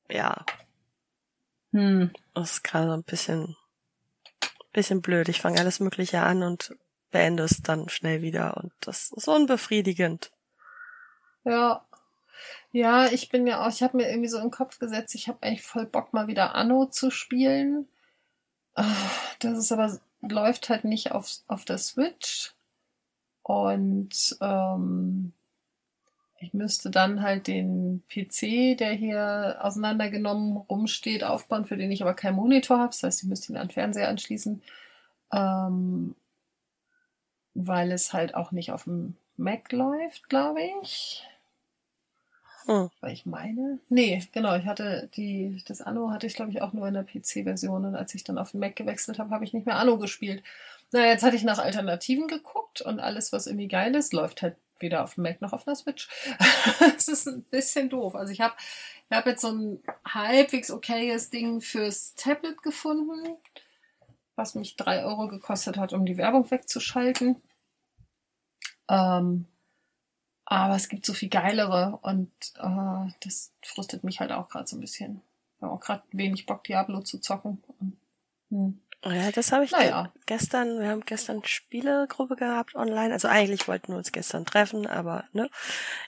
ja, 0.09 0.44
Hm. 1.72 2.11
das 2.35 2.53
ist 2.53 2.64
gerade 2.64 2.87
so 2.88 2.92
ein 2.92 3.05
bisschen, 3.05 3.57
bisschen 4.72 5.03
blöd. 5.03 5.29
Ich 5.29 5.40
fange 5.40 5.61
alles 5.61 5.81
Mögliche 5.81 6.20
an 6.20 6.42
und 6.42 6.74
beende 7.11 7.44
es 7.44 7.62
dann 7.62 7.88
schnell 7.88 8.22
wieder 8.22 8.57
und 8.57 8.72
das 8.81 9.12
ist 9.12 9.29
unbefriedigend. 9.29 10.31
Ja. 11.44 11.85
Ja, 12.72 13.07
ich 13.07 13.29
bin 13.29 13.46
ja 13.46 13.64
auch, 13.64 13.68
ich 13.68 13.83
habe 13.83 13.96
mir 13.96 14.09
irgendwie 14.09 14.29
so 14.29 14.38
im 14.38 14.50
Kopf 14.50 14.79
gesetzt, 14.79 15.14
ich 15.14 15.29
habe 15.29 15.42
eigentlich 15.42 15.62
voll 15.62 15.87
Bock 15.87 16.12
mal 16.12 16.29
wieder 16.29 16.55
Anno 16.55 16.87
zu 16.87 17.11
spielen. 17.11 17.88
Ah, 18.74 19.11
Das 19.40 19.59
ist 19.59 19.72
aber, 19.72 19.98
läuft 20.22 20.68
halt 20.68 20.85
nicht 20.85 21.12
auf, 21.12 21.28
auf 21.48 21.64
der 21.64 21.78
Switch. 21.78 22.54
Und 23.42 24.37
ähm, 24.40 25.33
ich 26.38 26.54
müsste 26.54 26.90
dann 26.90 27.22
halt 27.22 27.46
den 27.46 28.02
PC, 28.09 28.76
der 28.78 28.92
hier 28.92 29.59
auseinandergenommen 29.61 30.56
rumsteht, 30.56 31.24
aufbauen, 31.24 31.66
für 31.66 31.76
den 31.76 31.92
ich 31.92 32.02
aber 32.02 32.14
keinen 32.14 32.37
Monitor 32.37 32.78
habe. 32.78 32.88
Das 32.90 33.02
heißt, 33.02 33.22
ich 33.22 33.28
müsste 33.28 33.52
ihn 33.52 33.56
an 33.59 33.68
den 33.68 33.74
Fernseher 33.74 34.09
anschließen. 34.09 34.62
Ähm, 35.33 36.14
weil 37.54 37.92
es 37.92 38.12
halt 38.12 38.35
auch 38.35 38.52
nicht 38.52 38.72
auf 38.72 38.85
dem 38.85 39.16
Mac 39.37 39.72
läuft, 39.72 40.28
glaube 40.28 40.61
ich. 40.83 41.26
Hm. 42.70 42.88
Weil 43.00 43.12
ich 43.12 43.26
meine. 43.26 43.80
Nee, 43.88 44.22
genau, 44.30 44.54
ich 44.54 44.64
hatte 44.64 45.11
die, 45.16 45.61
das 45.66 45.80
Anno 45.80 46.11
hatte 46.11 46.28
ich, 46.28 46.35
glaube 46.35 46.52
ich, 46.52 46.62
auch 46.62 46.72
nur 46.72 46.87
in 46.87 46.94
der 46.94 47.02
PC-Version. 47.02 47.85
Und 47.85 47.96
als 47.96 48.14
ich 48.14 48.22
dann 48.22 48.38
auf 48.38 48.52
den 48.52 48.61
Mac 48.61 48.76
gewechselt 48.76 49.18
habe, 49.18 49.30
habe 49.30 49.44
ich 49.44 49.52
nicht 49.52 49.66
mehr 49.66 49.74
Anno 49.74 49.98
gespielt. 49.98 50.44
Na, 50.92 51.04
jetzt 51.04 51.24
hatte 51.24 51.35
ich 51.35 51.42
nach 51.42 51.59
Alternativen 51.59 52.28
geguckt 52.28 52.80
und 52.80 53.00
alles, 53.00 53.33
was 53.33 53.48
irgendwie 53.48 53.66
geil 53.66 53.96
ist, 53.96 54.12
läuft 54.12 54.42
halt 54.42 54.54
weder 54.78 55.02
auf 55.02 55.16
dem 55.16 55.24
Mac 55.24 55.40
noch 55.40 55.52
auf 55.52 55.64
der 55.64 55.74
Switch. 55.74 56.09
Es 56.96 57.09
ist 57.09 57.26
ein 57.26 57.42
bisschen 57.42 57.88
doof. 57.88 58.14
Also 58.14 58.33
ich 58.33 58.40
habe 58.40 58.54
ich 59.11 59.16
hab 59.16 59.26
jetzt 59.26 59.40
so 59.40 59.48
ein 59.48 59.83
halbwegs 60.06 60.70
okayes 60.70 61.30
Ding 61.30 61.61
fürs 61.61 62.14
Tablet 62.14 62.62
gefunden, 62.62 63.37
was 64.37 64.54
mich 64.54 64.76
drei 64.76 65.04
Euro 65.04 65.26
gekostet 65.26 65.76
hat, 65.76 65.92
um 65.92 66.06
die 66.06 66.16
Werbung 66.16 66.48
wegzuschalten. 66.48 67.42
Ähm, 68.88 69.46
aber 70.50 70.74
es 70.74 70.88
gibt 70.88 71.06
so 71.06 71.14
viel 71.14 71.28
geilere 71.28 71.96
und 72.02 72.28
äh, 72.58 73.12
das 73.20 73.52
frustet 73.62 74.02
mich 74.02 74.18
halt 74.18 74.32
auch 74.32 74.48
gerade 74.48 74.66
so 74.66 74.76
ein 74.76 74.80
bisschen. 74.80 75.22
Ich 75.56 75.62
habe 75.62 75.72
auch 75.72 75.80
gerade 75.80 76.02
wenig 76.10 76.44
Bock, 76.44 76.64
Diablo 76.64 77.02
zu 77.02 77.20
zocken. 77.20 77.62
Hm. 78.50 78.80
Ja, 79.04 79.30
das 79.30 79.52
habe 79.52 79.64
ich 79.64 79.70
Naja. 79.70 80.12
gestern, 80.26 80.80
wir 80.80 80.88
haben 80.88 81.04
gestern 81.06 81.44
Spielegruppe 81.44 82.34
gehabt 82.34 82.74
online. 82.74 83.12
Also 83.12 83.28
eigentlich 83.28 83.68
wollten 83.68 83.92
wir 83.92 83.96
uns 83.98 84.10
gestern 84.10 84.44
treffen, 84.44 84.88
aber 84.88 85.24
ne, 85.32 85.48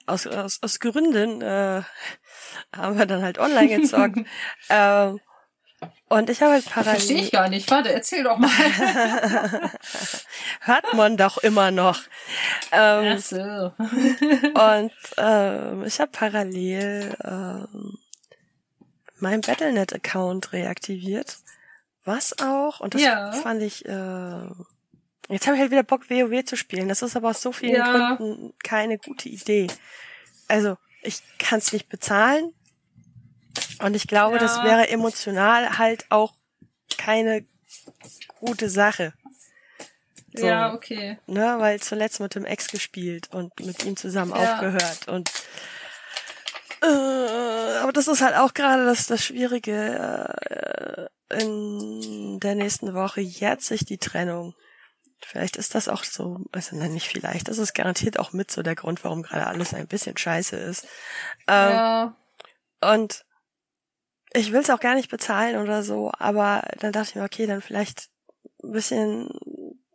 aus, 0.07 0.26
aus, 0.26 0.61
aus 0.61 0.81
Gründen 0.81 1.40
äh, 1.40 1.83
haben 2.76 2.98
wir 2.98 3.07
dann 3.07 3.22
halt 3.22 3.38
online 3.38 3.81
gezockt. 3.81 4.18
ähm, 4.68 5.20
und 6.09 6.29
ich 6.31 6.40
habe 6.42 6.53
halt 6.53 6.66
parallel. 6.68 6.95
Verstehe 7.01 7.23
ich 7.23 7.31
gar 7.31 7.49
nicht. 7.49 7.71
Warte, 7.71 7.92
erzähl 7.92 8.23
doch 8.23 8.38
mal. 8.38 8.51
Hört 10.61 10.95
man 10.95 11.16
doch 11.16 11.38
immer 11.38 11.71
noch. 11.71 12.01
Ähm, 12.71 13.14
Ach 13.16 13.18
so. 13.18 13.73
Und 14.55 14.92
ähm, 15.16 15.85
ich 15.85 16.01
habe 16.01 16.11
parallel 16.12 17.16
ähm, 17.25 17.99
meinen 19.18 19.40
Battlenet-Account 19.40 20.53
reaktiviert. 20.53 21.38
Was 22.05 22.38
auch, 22.40 22.81
und 22.81 22.95
das 22.95 23.03
Ja. 23.03 23.31
fand 23.33 23.62
ich, 23.62 23.85
äh, 23.87 23.90
jetzt 25.29 25.47
habe 25.47 25.55
ich 25.57 25.61
halt 25.61 25.71
wieder 25.71 25.85
Bock, 25.85 26.11
WoW 26.11 26.45
zu 26.45 26.57
spielen. 26.57 26.88
Das 26.88 27.03
ist 27.03 27.16
aber 27.16 27.31
aus 27.31 27.40
so 27.40 27.53
vielen 27.53 27.77
Ja. 27.77 28.14
Gründen 28.16 28.53
keine 28.64 28.99
gute 28.99 29.29
Idee. 29.29 29.68
Also, 30.49 30.77
ich 31.03 31.23
kann 31.38 31.59
es 31.59 31.73
nicht 31.73 31.88
bezahlen. 31.88 32.53
Und 33.83 33.95
ich 33.95 34.07
glaube, 34.07 34.38
das 34.38 34.57
Ja. 34.59 34.62
wäre 34.64 34.88
emotional 34.88 35.79
halt 35.79 36.07
auch 36.11 36.35
keine 36.99 37.45
gute 38.40 38.68
Sache. 38.68 39.12
So 40.35 40.47
Ja, 40.47 40.73
okay. 40.73 41.18
ne, 41.27 41.57
weil 41.59 41.81
zuletzt 41.81 42.21
mit 42.21 42.35
dem 42.35 42.45
Ex 42.45 42.68
gespielt 42.68 43.29
und 43.33 43.59
mit 43.61 43.85
ihm 43.85 43.97
zusammen 43.97 44.33
Ja. 44.33 44.55
aufgehört 44.55 45.09
und 45.09 45.31
äh, 46.83 47.79
aber 47.83 47.92
das 47.92 48.09
ist 48.09 48.23
halt 48.23 48.35
auch 48.37 48.55
gerade 48.55 48.85
das, 48.87 49.07
das 49.07 49.25
Schwierige 49.25 51.09
äh, 51.31 51.42
in 51.42 52.40
der 52.40 52.55
nächsten 52.55 52.95
Woche 52.95 53.21
jetzt 53.21 53.66
sich 53.66 53.85
die 53.85 53.99
Trennung. 53.99 54.55
Vielleicht 55.25 55.57
ist 55.57 55.75
das 55.75 55.88
auch 55.88 56.03
so, 56.03 56.40
also 56.51 56.75
nein, 56.77 56.92
nicht 56.92 57.09
vielleicht, 57.09 57.49
das 57.49 57.59
ist 57.59 57.75
garantiert 57.75 58.18
auch 58.18 58.33
mit 58.33 58.51
so 58.51 58.62
der 58.62 58.75
Grund, 58.75 59.05
warum 59.05 59.23
gerade 59.23 59.47
alles 59.47 59.75
ein 59.75 59.87
bisschen 59.87 60.16
scheiße 60.16 60.57
ist. 60.57 60.87
Ähm, 61.47 61.73
ja. 61.73 62.16
und 62.81 63.25
ich 64.35 64.53
will 64.53 64.61
es 64.61 64.71
auch 64.71 64.81
gar 64.81 64.95
nicht 64.95 65.11
bezahlen 65.11 65.57
oder 65.61 65.83
so, 65.83 66.11
aber 66.18 66.62
dann 66.79 66.92
dachte 66.92 67.11
ich 67.11 67.14
mir, 67.16 67.25
okay, 67.25 67.47
dann 67.47 67.61
vielleicht 67.62 68.09
ein 68.62 68.73
bisschen 68.73 69.29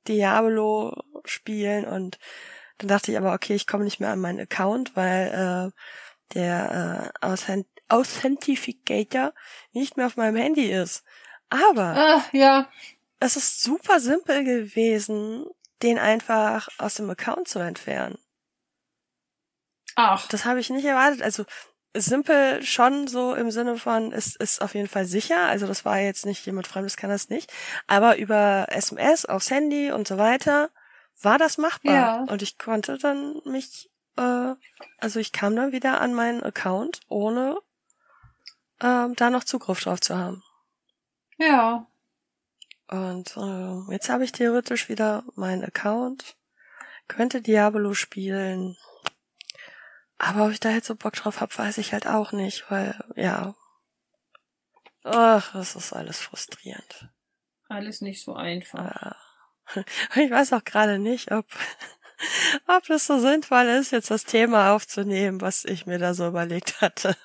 Diablo 0.08 0.96
spielen 1.26 1.86
und 1.86 2.20
dann 2.78 2.88
dachte 2.90 3.12
ich 3.12 3.18
aber, 3.18 3.34
okay, 3.34 3.56
ich 3.56 3.68
komme 3.68 3.84
nicht 3.84 4.00
mehr 4.00 4.12
an 4.12 4.20
meinen 4.20 4.40
Account, 4.40 4.96
weil 4.96 5.72
äh, 5.74 6.34
der 6.34 7.12
äh, 7.22 7.26
Authent 7.26 7.68
Authentificator 7.90 9.34
nicht 9.72 9.96
mehr 9.96 10.08
auf 10.08 10.18
meinem 10.18 10.36
Handy 10.36 10.70
ist. 10.72 11.06
Aber 11.50 11.96
Ah, 11.96 12.26
ja. 12.34 12.70
es 13.22 13.38
ist 13.38 13.64
super 13.64 14.02
simpel 14.02 14.44
gewesen, 14.44 15.46
den 15.82 15.98
einfach 15.98 16.68
aus 16.80 16.96
dem 16.96 17.10
Account 17.10 17.48
zu 17.48 17.60
entfernen. 17.60 18.18
Ach. 19.96 20.28
Das 20.28 20.44
habe 20.44 20.60
ich 20.60 20.70
nicht 20.70 20.84
erwartet. 20.84 21.22
Also 21.22 21.46
simpel 22.00 22.64
schon 22.64 23.08
so 23.08 23.34
im 23.34 23.52
Sinne 23.52 23.78
von, 23.78 24.12
es 24.12 24.36
ist 24.36 24.62
auf 24.62 24.76
jeden 24.76 24.88
Fall 24.88 25.06
sicher. 25.06 25.40
Also 25.48 25.68
das 25.68 25.86
war 25.86 26.00
jetzt 26.00 26.26
nicht 26.26 26.46
jemand 26.46 26.68
Fremdes 26.68 26.98
kann 26.98 27.10
das 27.10 27.30
nicht. 27.30 27.52
Aber 27.88 28.18
über 28.18 28.68
SMS 28.70 29.26
aufs 29.26 29.52
Handy 29.52 29.92
und 29.92 30.08
so 30.08 30.18
weiter 30.18 30.70
war 31.22 31.38
das 31.38 31.58
machbar. 31.58 31.94
Ja. 31.94 32.26
Und 32.30 32.42
ich 32.42 32.58
konnte 32.58 32.98
dann 32.98 33.42
mich, 33.46 33.90
äh, 34.18 34.54
also 35.00 35.20
ich 35.20 35.32
kam 35.32 35.56
dann 35.56 35.72
wieder 35.72 36.02
an 36.02 36.14
meinen 36.14 36.44
Account, 36.44 37.02
ohne 37.08 37.58
ähm, 38.82 39.16
da 39.16 39.30
noch 39.30 39.44
Zugriff 39.44 39.82
drauf 39.82 40.02
zu 40.02 40.18
haben. 40.18 40.44
Ja. 41.38 41.88
Und 42.88 43.36
äh, 43.36 43.92
jetzt 43.92 44.10
habe 44.10 44.24
ich 44.24 44.32
theoretisch 44.32 44.90
wieder 44.90 45.24
meinen 45.36 45.64
Account, 45.64 46.38
könnte 47.08 47.42
Diablo 47.42 47.94
spielen. 47.94 48.78
Aber 50.20 50.46
ob 50.46 50.52
ich 50.52 50.60
da 50.60 50.70
jetzt 50.72 50.88
so 50.88 50.96
Bock 50.96 51.14
drauf 51.14 51.42
hab, 51.42 51.58
weiß 51.58 51.78
ich 51.78 51.94
halt 51.94 52.08
auch 52.08 52.32
nicht, 52.32 52.70
weil, 52.70 53.00
ja. 53.16 53.56
Ach, 55.04 55.54
das 55.54 55.76
ist 55.76 55.94
alles 55.94 56.20
frustrierend. 56.20 57.10
Alles 57.70 58.02
nicht 58.02 58.24
so 58.24 58.34
einfach. 58.34 58.84
Ja. 58.84 59.16
Ich 60.16 60.32
weiß 60.32 60.54
auch 60.54 60.64
gerade 60.64 60.98
nicht, 60.98 61.32
ob, 61.34 61.46
ob 62.68 62.86
das 62.88 63.06
so 63.06 63.20
sinnvoll 63.20 63.66
ist, 63.66 63.92
jetzt 63.92 64.10
das 64.10 64.24
Thema 64.24 64.72
aufzunehmen, 64.74 65.42
was 65.42 65.66
ich 65.66 65.86
mir 65.86 66.00
da 66.00 66.14
so 66.14 66.28
überlegt 66.28 66.80
hatte. 66.80 67.18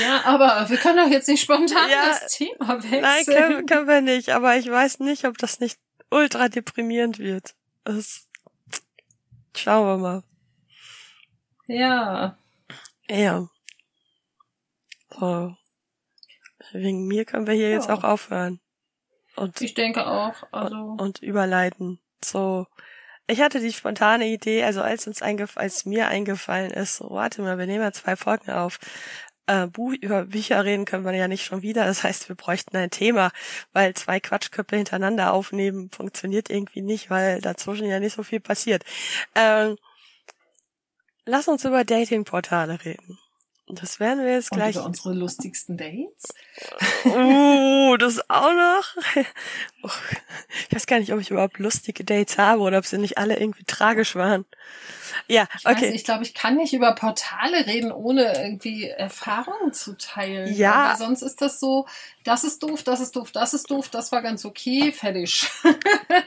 Ja, 0.00 0.24
aber 0.24 0.68
wir 0.68 0.76
können 0.76 0.96
doch 0.98 1.08
jetzt 1.08 1.28
nicht 1.28 1.40
spontan 1.40 1.88
Ja. 1.88 2.06
das 2.08 2.32
Thema 2.32 2.82
wechseln. 2.82 3.00
Nein, 3.00 3.24
können, 3.24 3.66
können 3.66 3.86
wir 3.86 4.00
nicht, 4.00 4.30
aber 4.30 4.56
ich 4.56 4.68
weiß 4.68 4.98
nicht, 4.98 5.24
ob 5.24 5.38
das 5.38 5.60
nicht 5.60 5.78
ultra 6.10 6.48
deprimierend 6.48 7.20
wird. 7.20 7.54
Das, 7.84 8.26
schauen 9.56 9.86
wir 9.86 9.98
mal. 9.98 10.22
Ja. 11.68 12.36
Ja. 13.08 13.48
So. 15.10 15.54
Wegen 16.72 17.06
mir 17.06 17.24
können 17.24 17.46
wir 17.46 17.54
hier 17.54 17.70
jetzt 17.70 17.88
Ja. 17.88 17.94
auch 17.94 18.04
aufhören. 18.04 18.60
und, 19.36 19.60
Ich 19.60 19.74
denke 19.74 20.06
auch. 20.06 20.34
Also, 20.50 20.74
und, 20.76 21.00
und 21.00 21.22
überleiten. 21.22 22.00
So. 22.24 22.66
Ich 23.28 23.40
hatte 23.40 23.60
die 23.60 23.72
spontane 23.72 24.26
Idee, 24.26 24.64
also 24.64 24.80
als 24.82 25.06
uns 25.06 25.20
eingef 25.22 25.56
als 25.58 25.84
mir 25.84 26.08
eingefallen 26.08 26.70
ist, 26.70 26.96
so, 26.96 27.10
warte 27.10 27.42
mal, 27.42 27.58
wir 27.58 27.66
nehmen 27.66 27.82
ja 27.84 27.92
zwei 27.92 28.16
Folgen 28.16 28.50
auf. 28.50 28.78
Äh, 29.46 29.66
Buch, 29.66 29.92
über 30.00 30.24
Bücher 30.26 30.64
reden 30.64 30.84
können 30.86 31.04
wir 31.04 31.12
ja 31.14 31.28
nicht 31.28 31.44
schon 31.44 31.62
wieder. 31.62 31.84
Das 31.84 32.02
heißt, 32.04 32.28
wir 32.28 32.36
bräuchten 32.36 32.76
ein 32.76 32.90
Thema, 32.90 33.30
weil 33.72 33.94
zwei 33.94 34.18
Quatschköpfe 34.20 34.76
hintereinander 34.76 35.32
aufnehmen 35.32 35.90
funktioniert 35.90 36.50
irgendwie 36.50 36.82
nicht, 36.82 37.10
weil 37.10 37.40
dazwischen 37.40 37.86
ja 37.86 38.00
nicht 38.00 38.14
so 38.14 38.22
viel 38.22 38.40
passiert. 38.40 38.84
Ähm, 39.34 39.76
lass 41.28 41.46
uns 41.48 41.64
über 41.64 41.84
Datingportale 41.84 42.84
reden. 42.84 43.18
Das 43.70 44.00
werden 44.00 44.24
wir 44.24 44.32
jetzt 44.32 44.50
und 44.50 44.56
gleich. 44.56 44.76
über 44.76 44.86
unsere 44.86 45.12
lustigsten 45.12 45.76
Dates. 45.76 46.32
Oh, 47.04 47.96
das 47.98 48.18
auch 48.30 48.52
noch. 48.52 49.24
Oh, 49.82 49.90
ich 50.68 50.74
weiß 50.74 50.86
gar 50.86 50.98
nicht, 50.98 51.12
ob 51.12 51.20
ich 51.20 51.30
überhaupt 51.30 51.58
lustige 51.58 52.02
Dates 52.02 52.38
habe 52.38 52.62
oder 52.62 52.78
ob 52.78 52.86
sie 52.86 52.98
nicht 52.98 53.18
alle 53.18 53.38
irgendwie 53.38 53.64
tragisch 53.64 54.16
waren. 54.16 54.46
Ja, 55.26 55.46
Ich 55.58 55.66
okay. 55.66 55.86
nicht, 55.86 55.94
ich 55.96 56.04
glaube, 56.04 56.22
ich 56.24 56.34
kann 56.34 56.56
nicht 56.56 56.72
über 56.72 56.92
Portale 56.94 57.66
reden, 57.66 57.92
ohne 57.92 58.32
irgendwie 58.42 58.88
Erfahrungen 58.88 59.72
zu 59.72 59.96
teilen. 59.96 60.52
Ja. 60.54 60.90
Weil 60.90 60.96
sonst 60.96 61.22
ist 61.22 61.40
das 61.42 61.60
so, 61.60 61.86
das 62.24 62.44
ist 62.44 62.62
doof, 62.62 62.82
das 62.82 63.00
ist 63.00 63.16
doof, 63.16 63.30
das 63.32 63.54
ist 63.54 63.70
doof, 63.70 63.88
das 63.88 64.12
war 64.12 64.22
ganz 64.22 64.44
okay, 64.44 64.92
fertig. 64.92 65.48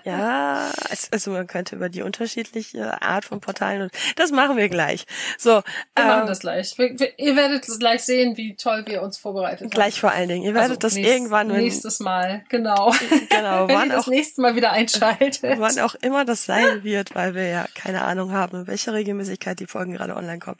Ja, 0.03 0.71
also 1.11 1.31
man 1.31 1.47
könnte 1.47 1.75
über 1.75 1.89
die 1.89 2.01
unterschiedliche 2.01 3.01
Art 3.01 3.25
von 3.25 3.39
Portalen 3.39 3.83
und 3.83 3.91
das 4.15 4.31
machen 4.31 4.57
wir 4.57 4.69
gleich. 4.69 5.05
So, 5.37 5.49
Wir 5.57 5.63
ähm, 5.95 6.07
machen 6.07 6.27
das 6.27 6.39
gleich. 6.39 6.77
Wir, 6.77 6.97
wir, 6.99 7.19
ihr 7.19 7.35
werdet 7.35 7.65
gleich 7.79 8.01
sehen, 8.03 8.37
wie 8.37 8.55
toll 8.55 8.83
wir 8.87 9.01
uns 9.01 9.17
vorbereitet 9.17 9.61
haben. 9.61 9.69
gleich 9.69 9.99
vor 9.99 10.11
allen 10.11 10.29
Dingen. 10.29 10.43
Ihr 10.43 10.53
werdet 10.53 10.69
Also 10.71 10.79
das 10.79 10.95
nächst- 10.95 11.11
irgendwann, 11.11 11.49
wenn, 11.49 11.61
Nächstes 11.61 11.99
Mal, 11.99 12.43
genau. 12.49 12.93
genau, 13.29 13.67
Wenn 13.67 13.75
wann 13.75 13.89
ihr 13.89 13.95
das 13.95 14.05
auch, 14.05 14.07
nächste 14.11 14.41
Mal 14.41 14.55
wieder 14.55 14.71
einschaltet. 14.71 15.39
wann 15.57 15.79
auch 15.79 15.95
immer 15.95 16.25
das 16.25 16.45
sein 16.45 16.83
wird, 16.83 17.13
weil 17.15 17.35
wir 17.35 17.47
ja 17.47 17.65
keine 17.75 18.03
Ahnung 18.03 18.31
haben, 18.31 18.67
welcher 18.71 18.93
Regelmäßigkeit 18.93 19.59
die 19.59 19.67
Folgen 19.67 19.91
gerade 19.93 20.15
online 20.15 20.39
kommen. 20.39 20.59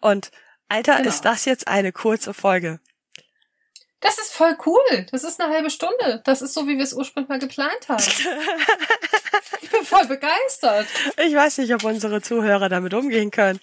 Und 0.00 0.30
Alter, 0.68 0.96
Genau. 0.98 1.08
ist 1.08 1.24
das 1.24 1.44
jetzt 1.46 1.66
eine 1.66 1.92
kurze 1.92 2.34
Folge? 2.34 2.78
Das 4.00 4.18
ist 4.18 4.32
voll 4.32 4.56
cool. 4.64 5.06
Das 5.10 5.24
ist 5.24 5.40
eine 5.40 5.52
halbe 5.52 5.70
Stunde. 5.70 6.22
Das 6.24 6.40
ist 6.40 6.54
so, 6.54 6.68
wie 6.68 6.76
wir 6.76 6.84
es 6.84 6.92
ursprünglich 6.92 7.28
mal 7.28 7.38
geplant 7.40 7.88
haben. 7.88 8.04
Ich 9.60 9.70
bin 9.70 9.84
voll 9.84 10.06
begeistert. 10.06 10.86
Ich 11.26 11.34
weiß 11.34 11.58
nicht, 11.58 11.74
ob 11.74 11.84
unsere 11.84 12.22
Zuhörer 12.22 12.68
damit 12.70 12.94
umgehen 12.94 13.30
können. 13.30 13.60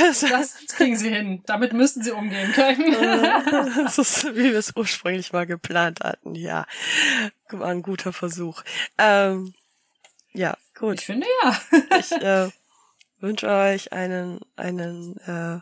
Das 0.00 0.56
kriegen 0.76 0.96
sie 0.96 1.10
hin. 1.10 1.42
Damit 1.46 1.72
müssen 1.74 2.02
sie 2.02 2.10
umgehen 2.12 2.52
können. 2.52 2.92
das 3.84 3.98
ist, 3.98 4.34
wie 4.34 4.52
wir 4.52 4.58
es 4.58 4.72
ursprünglich 4.74 5.32
mal 5.32 5.46
geplant 5.46 6.00
hatten. 6.02 6.34
Ja, 6.34 6.64
war 7.50 7.68
ein 7.68 7.82
guter 7.82 8.12
Versuch. 8.14 8.62
Ähm, 8.98 9.52
ja, 10.32 10.56
gut. 10.78 11.00
Ich 11.00 11.06
finde 11.06 11.26
ja. 11.42 11.60
Ich 11.98 12.12
äh, 12.12 12.48
wünsche 13.22 13.48
euch 13.48 13.92
einen, 13.92 14.40
einen 14.56 15.16
äh, 15.18 15.60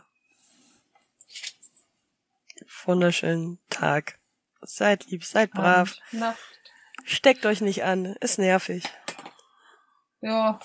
wunderschönen 2.83 3.59
Tag. 3.69 4.19
Seid 4.61 5.05
lieb, 5.07 5.23
seid 5.23 5.51
brav. 5.51 5.95
Nacht. 6.11 6.39
Steckt 7.03 7.45
euch 7.45 7.61
nicht 7.61 7.83
an. 7.83 8.15
Ist 8.19 8.37
nervig. 8.37 8.83
Ja. 10.21 10.59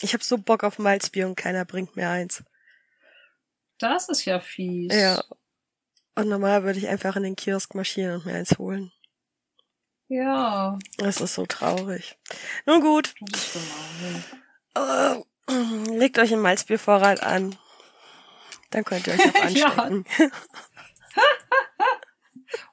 Ich 0.00 0.14
hab 0.14 0.22
so 0.22 0.38
Bock 0.38 0.64
auf 0.64 0.78
Malzbier 0.78 1.26
und 1.26 1.36
keiner 1.36 1.64
bringt 1.64 1.96
mir 1.96 2.08
eins. 2.08 2.44
Das 3.78 4.08
ist 4.08 4.24
ja 4.24 4.40
fies. 4.40 4.94
Ja. 4.94 5.22
Und 6.14 6.28
normal 6.28 6.64
würde 6.64 6.78
ich 6.78 6.88
einfach 6.88 7.14
in 7.16 7.22
den 7.22 7.36
Kiosk 7.36 7.74
marschieren 7.74 8.16
und 8.16 8.26
mir 8.26 8.34
eins 8.34 8.58
holen. 8.58 8.92
Ja. 10.08 10.78
Das 10.96 11.20
ist 11.20 11.34
so 11.34 11.46
traurig. 11.46 12.18
Nun 12.66 12.80
gut, 12.80 13.14
Das 13.20 13.42
ist 13.44 13.52
gemein. 13.52 14.24
Äh, 14.78 15.22
legt 15.90 16.18
euch 16.18 16.32
einen 16.32 16.42
Malzbiervorrat 16.42 17.22
an. 17.22 17.56
Dann 18.70 18.84
könnt 18.84 19.06
ihr 19.06 19.14
euch 19.14 19.26
auch 19.26 19.34
anstecken. 19.42 20.04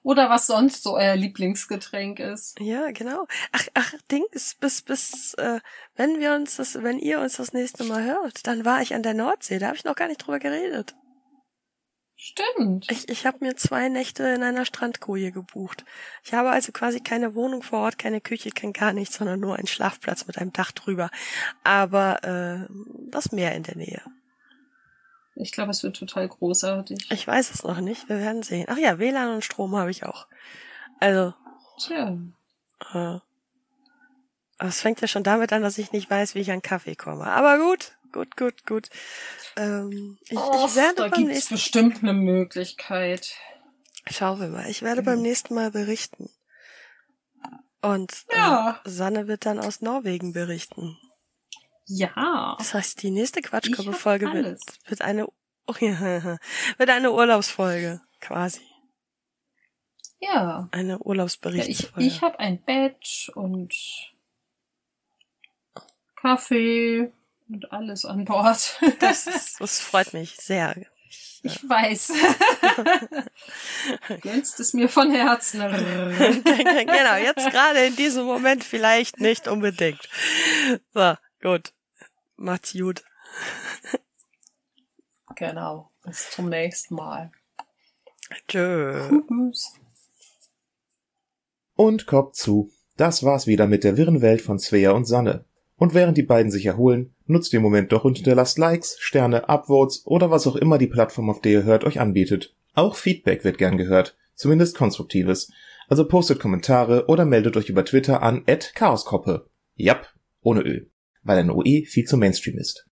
Oder 0.04 0.30
was 0.30 0.48
sonst 0.48 0.84
so 0.84 0.96
euer 0.96 1.16
Lieblingsgetränk 1.16 2.20
ist. 2.20 2.60
Ja, 2.60 2.92
genau. 2.92 3.28
Ach, 3.52 3.68
ach, 3.74 3.94
Ding 4.12 4.24
ist 4.32 4.60
bis 4.60 4.82
bis 4.82 5.34
äh, 5.36 5.60
wenn 5.96 6.20
wir 6.20 6.34
uns 6.34 6.58
das, 6.58 6.82
wenn 6.82 7.00
ihr 7.00 7.20
uns 7.20 7.38
das 7.38 7.54
nächste 7.54 7.84
Mal 7.84 8.04
hört, 8.04 8.46
dann 8.48 8.66
war 8.66 8.82
ich 8.82 8.94
an 8.94 9.04
der 9.04 9.14
Nordsee. 9.14 9.58
Da 9.58 9.68
habe 9.68 9.78
ich 9.78 9.84
noch 9.84 9.96
gar 9.96 10.08
nicht 10.08 10.20
drüber 10.20 10.40
geredet. 10.40 10.96
Stimmt. 12.28 12.90
Ich, 12.90 13.08
ich 13.08 13.28
habe 13.28 13.46
mir 13.46 13.56
zwei 13.56 13.88
Nächte 13.88 14.24
in 14.24 14.42
einer 14.42 14.66
Strandkoje 14.66 15.32
gebucht. 15.32 15.86
Ich 16.24 16.34
habe 16.34 16.50
also 16.50 16.72
quasi 16.72 17.00
keine 17.00 17.36
Wohnung 17.36 17.62
vor 17.62 17.82
Ort, 17.82 18.00
keine 18.00 18.20
Küche, 18.20 18.50
kein 18.50 18.74
gar 18.74 18.94
nichts, 18.94 19.18
sondern 19.18 19.40
nur 19.40 19.58
einen 19.58 19.68
Schlafplatz 19.68 20.26
mit 20.26 20.40
einem 20.40 20.52
Dach 20.52 20.72
drüber. 20.72 21.12
Aber 21.64 22.24
äh, 22.24 22.68
das 23.12 23.32
Meer 23.32 23.54
in 23.54 23.62
der 23.62 23.78
Nähe. 23.78 24.02
Ich 25.36 25.52
glaube, 25.52 25.70
es 25.70 25.84
wird 25.84 25.98
total 25.98 26.28
großartig. 26.28 27.12
Ich 27.12 27.28
weiß 27.28 27.52
es 27.52 27.64
noch 27.64 27.80
nicht. 27.80 28.10
Wir 28.10 28.18
werden 28.18 28.42
sehen. 28.42 28.66
Ach 28.70 28.78
ja, 28.78 28.98
WLAN 28.98 29.36
und 29.36 29.44
Strom 29.44 29.76
habe 29.76 29.92
ich 29.92 30.04
auch. 30.04 30.26
Also, 31.00 31.36
Tja. 31.78 32.18
äh, 32.92 33.20
aber 34.58 34.70
es 34.70 34.82
fängt 34.82 35.00
ja 35.00 35.08
schon 35.08 35.24
damit 35.24 35.54
an, 35.54 35.62
dass 35.62 35.78
ich 35.78 35.92
nicht 35.92 36.10
weiß, 36.10 36.34
wie 36.34 36.40
ich 36.40 36.52
an 36.52 36.64
Kaffee 36.64 36.96
komme. 36.96 37.26
Aber 37.28 37.60
gut, 37.60 37.95
gut, 38.16 38.38
gut, 38.38 38.66
gut. 38.66 38.90
Ähm, 39.58 40.18
ich, 40.30 40.38
Och, 40.38 40.70
ich 40.70 40.76
werde 40.76 40.96
da 40.96 41.08
beim 41.10 41.12
gibt's 41.20 41.34
nächsten 41.34 41.56
bestimmt 41.56 42.02
eine 42.02 42.14
Möglichkeit. 42.14 43.36
Schauen 44.10 44.40
wir 44.40 44.48
mal. 44.48 44.70
Ich 44.70 44.82
werde 44.82 45.04
beim 45.04 45.22
nächsten 45.22 45.54
Mal 45.54 45.72
berichten. 45.72 46.30
Und 47.82 48.26
Ja. 48.32 48.82
äh, 48.84 48.90
Sanne 48.90 49.28
wird 49.28 49.46
dann 49.46 49.60
aus 49.60 49.82
Norwegen 49.82 50.34
berichten. 50.34 50.98
Ja. 51.86 52.56
Das 52.58 52.74
heißt, 52.74 53.04
die 53.04 53.12
nächste 53.12 53.42
Quatschkörper-Folge 53.42 54.32
wird, 54.34 54.62
wird 54.88 55.02
eine 55.02 55.28
oh, 55.68 55.74
ja, 55.80 56.38
wird 56.78 56.90
eine 56.90 57.12
Urlaubsfolge 57.12 58.02
quasi. 58.22 58.62
Ja. 60.20 60.68
Eine 60.72 60.94
ja 60.94 60.96
ich 60.96 61.06
Urlaubsberichtsfolge. 61.06 62.08
ich 62.08 62.22
habe 62.22 62.40
ein 62.40 62.64
Bett 62.64 63.30
und 63.36 63.76
Kaffee 66.16 67.12
und 67.50 67.72
alles 67.72 68.06
an 68.06 68.26
Bord. 68.26 68.80
das, 69.00 69.28
ist, 69.28 69.62
das 69.62 69.80
freut 69.80 70.14
mich 70.14 70.36
sehr. 70.36 70.76
Ich 71.44 71.62
weiß. 71.70 72.12
Gönnst 74.22 74.60
es 74.60 74.74
mir 74.74 74.90
von 74.90 75.12
Herzen. 75.12 75.60
genau, 75.60 77.16
jetzt 77.18 77.52
gerade 77.52 77.86
in 77.86 77.96
diesem 77.96 78.26
Moment 78.26 78.64
vielleicht 78.64 79.20
nicht 79.20 79.48
unbedingt. 79.48 80.10
So, 80.94 81.14
gut. 81.42 81.72
Macht's 82.36 82.74
gut. 82.74 83.04
genau. 85.36 85.92
Bis 86.04 86.32
zum 86.32 86.50
nächsten 86.50 86.96
Mal. 86.96 87.32
Tschö. 88.48 89.22
Tschüss. 89.28 89.74
Und 91.76 92.08
Kopf 92.08 92.34
zu. 92.34 92.72
Das 92.98 93.24
war's 93.24 93.46
wieder 93.46 93.68
mit 93.68 93.84
der 93.84 93.98
wirren 93.98 94.22
Welt 94.22 94.42
von 94.42 94.58
Svea 94.58 94.92
und 94.92 95.06
Sanne. 95.06 95.45
Und 95.78 95.94
während 95.94 96.18
die 96.18 96.24
beiden 96.24 96.52
sich 96.52 96.66
erholen, 96.66 97.14
nutzt 97.26 97.52
den 97.52 97.62
Moment 97.62 97.92
doch 97.92 98.06
und 98.06 98.16
hinterlasst 98.16 98.58
Likes, 98.58 98.98
Sterne, 99.00 99.50
Upvotes 99.50 100.06
oder 100.06 100.32
was 100.32 100.48
auch 100.48 100.56
immer 100.56 100.78
die 100.78 100.88
Plattform, 100.88 101.30
auf 101.30 101.42
der 101.42 101.52
ihr 101.52 101.64
hört, 101.64 101.84
euch 101.84 102.00
anbietet. 102.00 102.56
Auch 102.74 102.96
Feedback 102.96 103.44
wird 103.44 103.58
gern 103.58 103.78
gehört, 103.78 104.16
zumindest 104.36 104.78
konstruktives. 104.78 105.52
Also 105.88 106.08
postet 106.08 106.40
Kommentare 106.40 107.08
oder 107.08 107.26
meldet 107.26 107.58
euch 107.58 107.70
über 107.70 107.86
Twitter 107.86 108.24
an 108.24 108.44
@chaoskoppe. 108.46 109.48
Jap, 109.76 110.08
ohne 110.42 110.62
Ö, 110.62 110.86
weil 111.24 111.38
ein 111.38 111.52
OE 111.52 111.86
viel 111.86 112.06
zu 112.06 112.18
Mainstream 112.18 112.58
ist. 112.58 112.88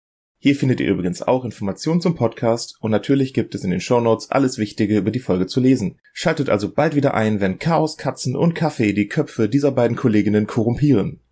Hier 0.42 0.56
findet 0.56 0.80
ihr 0.80 0.88
übrigens 0.88 1.20
auch 1.20 1.44
Informationen 1.44 2.00
zum 2.00 2.14
Podcast 2.14 2.76
und 2.80 2.90
natürlich 2.90 3.34
gibt 3.34 3.54
es 3.54 3.62
in 3.62 3.70
den 3.70 3.80
Shownotes 3.80 4.30
alles 4.30 4.56
Wichtige 4.56 4.96
über 4.96 5.10
die 5.10 5.18
Folge 5.18 5.46
zu 5.46 5.60
lesen. 5.60 5.98
Schaltet 6.14 6.48
also 6.48 6.72
bald 6.72 6.94
wieder 6.94 7.12
ein, 7.12 7.40
wenn 7.40 7.58
Chaos, 7.58 7.98
Katzen 7.98 8.34
und 8.34 8.54
Kaffee 8.54 8.94
die 8.94 9.06
Köpfe 9.06 9.50
dieser 9.50 9.70
beiden 9.70 9.98
Kolleginnen 9.98 10.46
korrumpieren. 10.46 11.20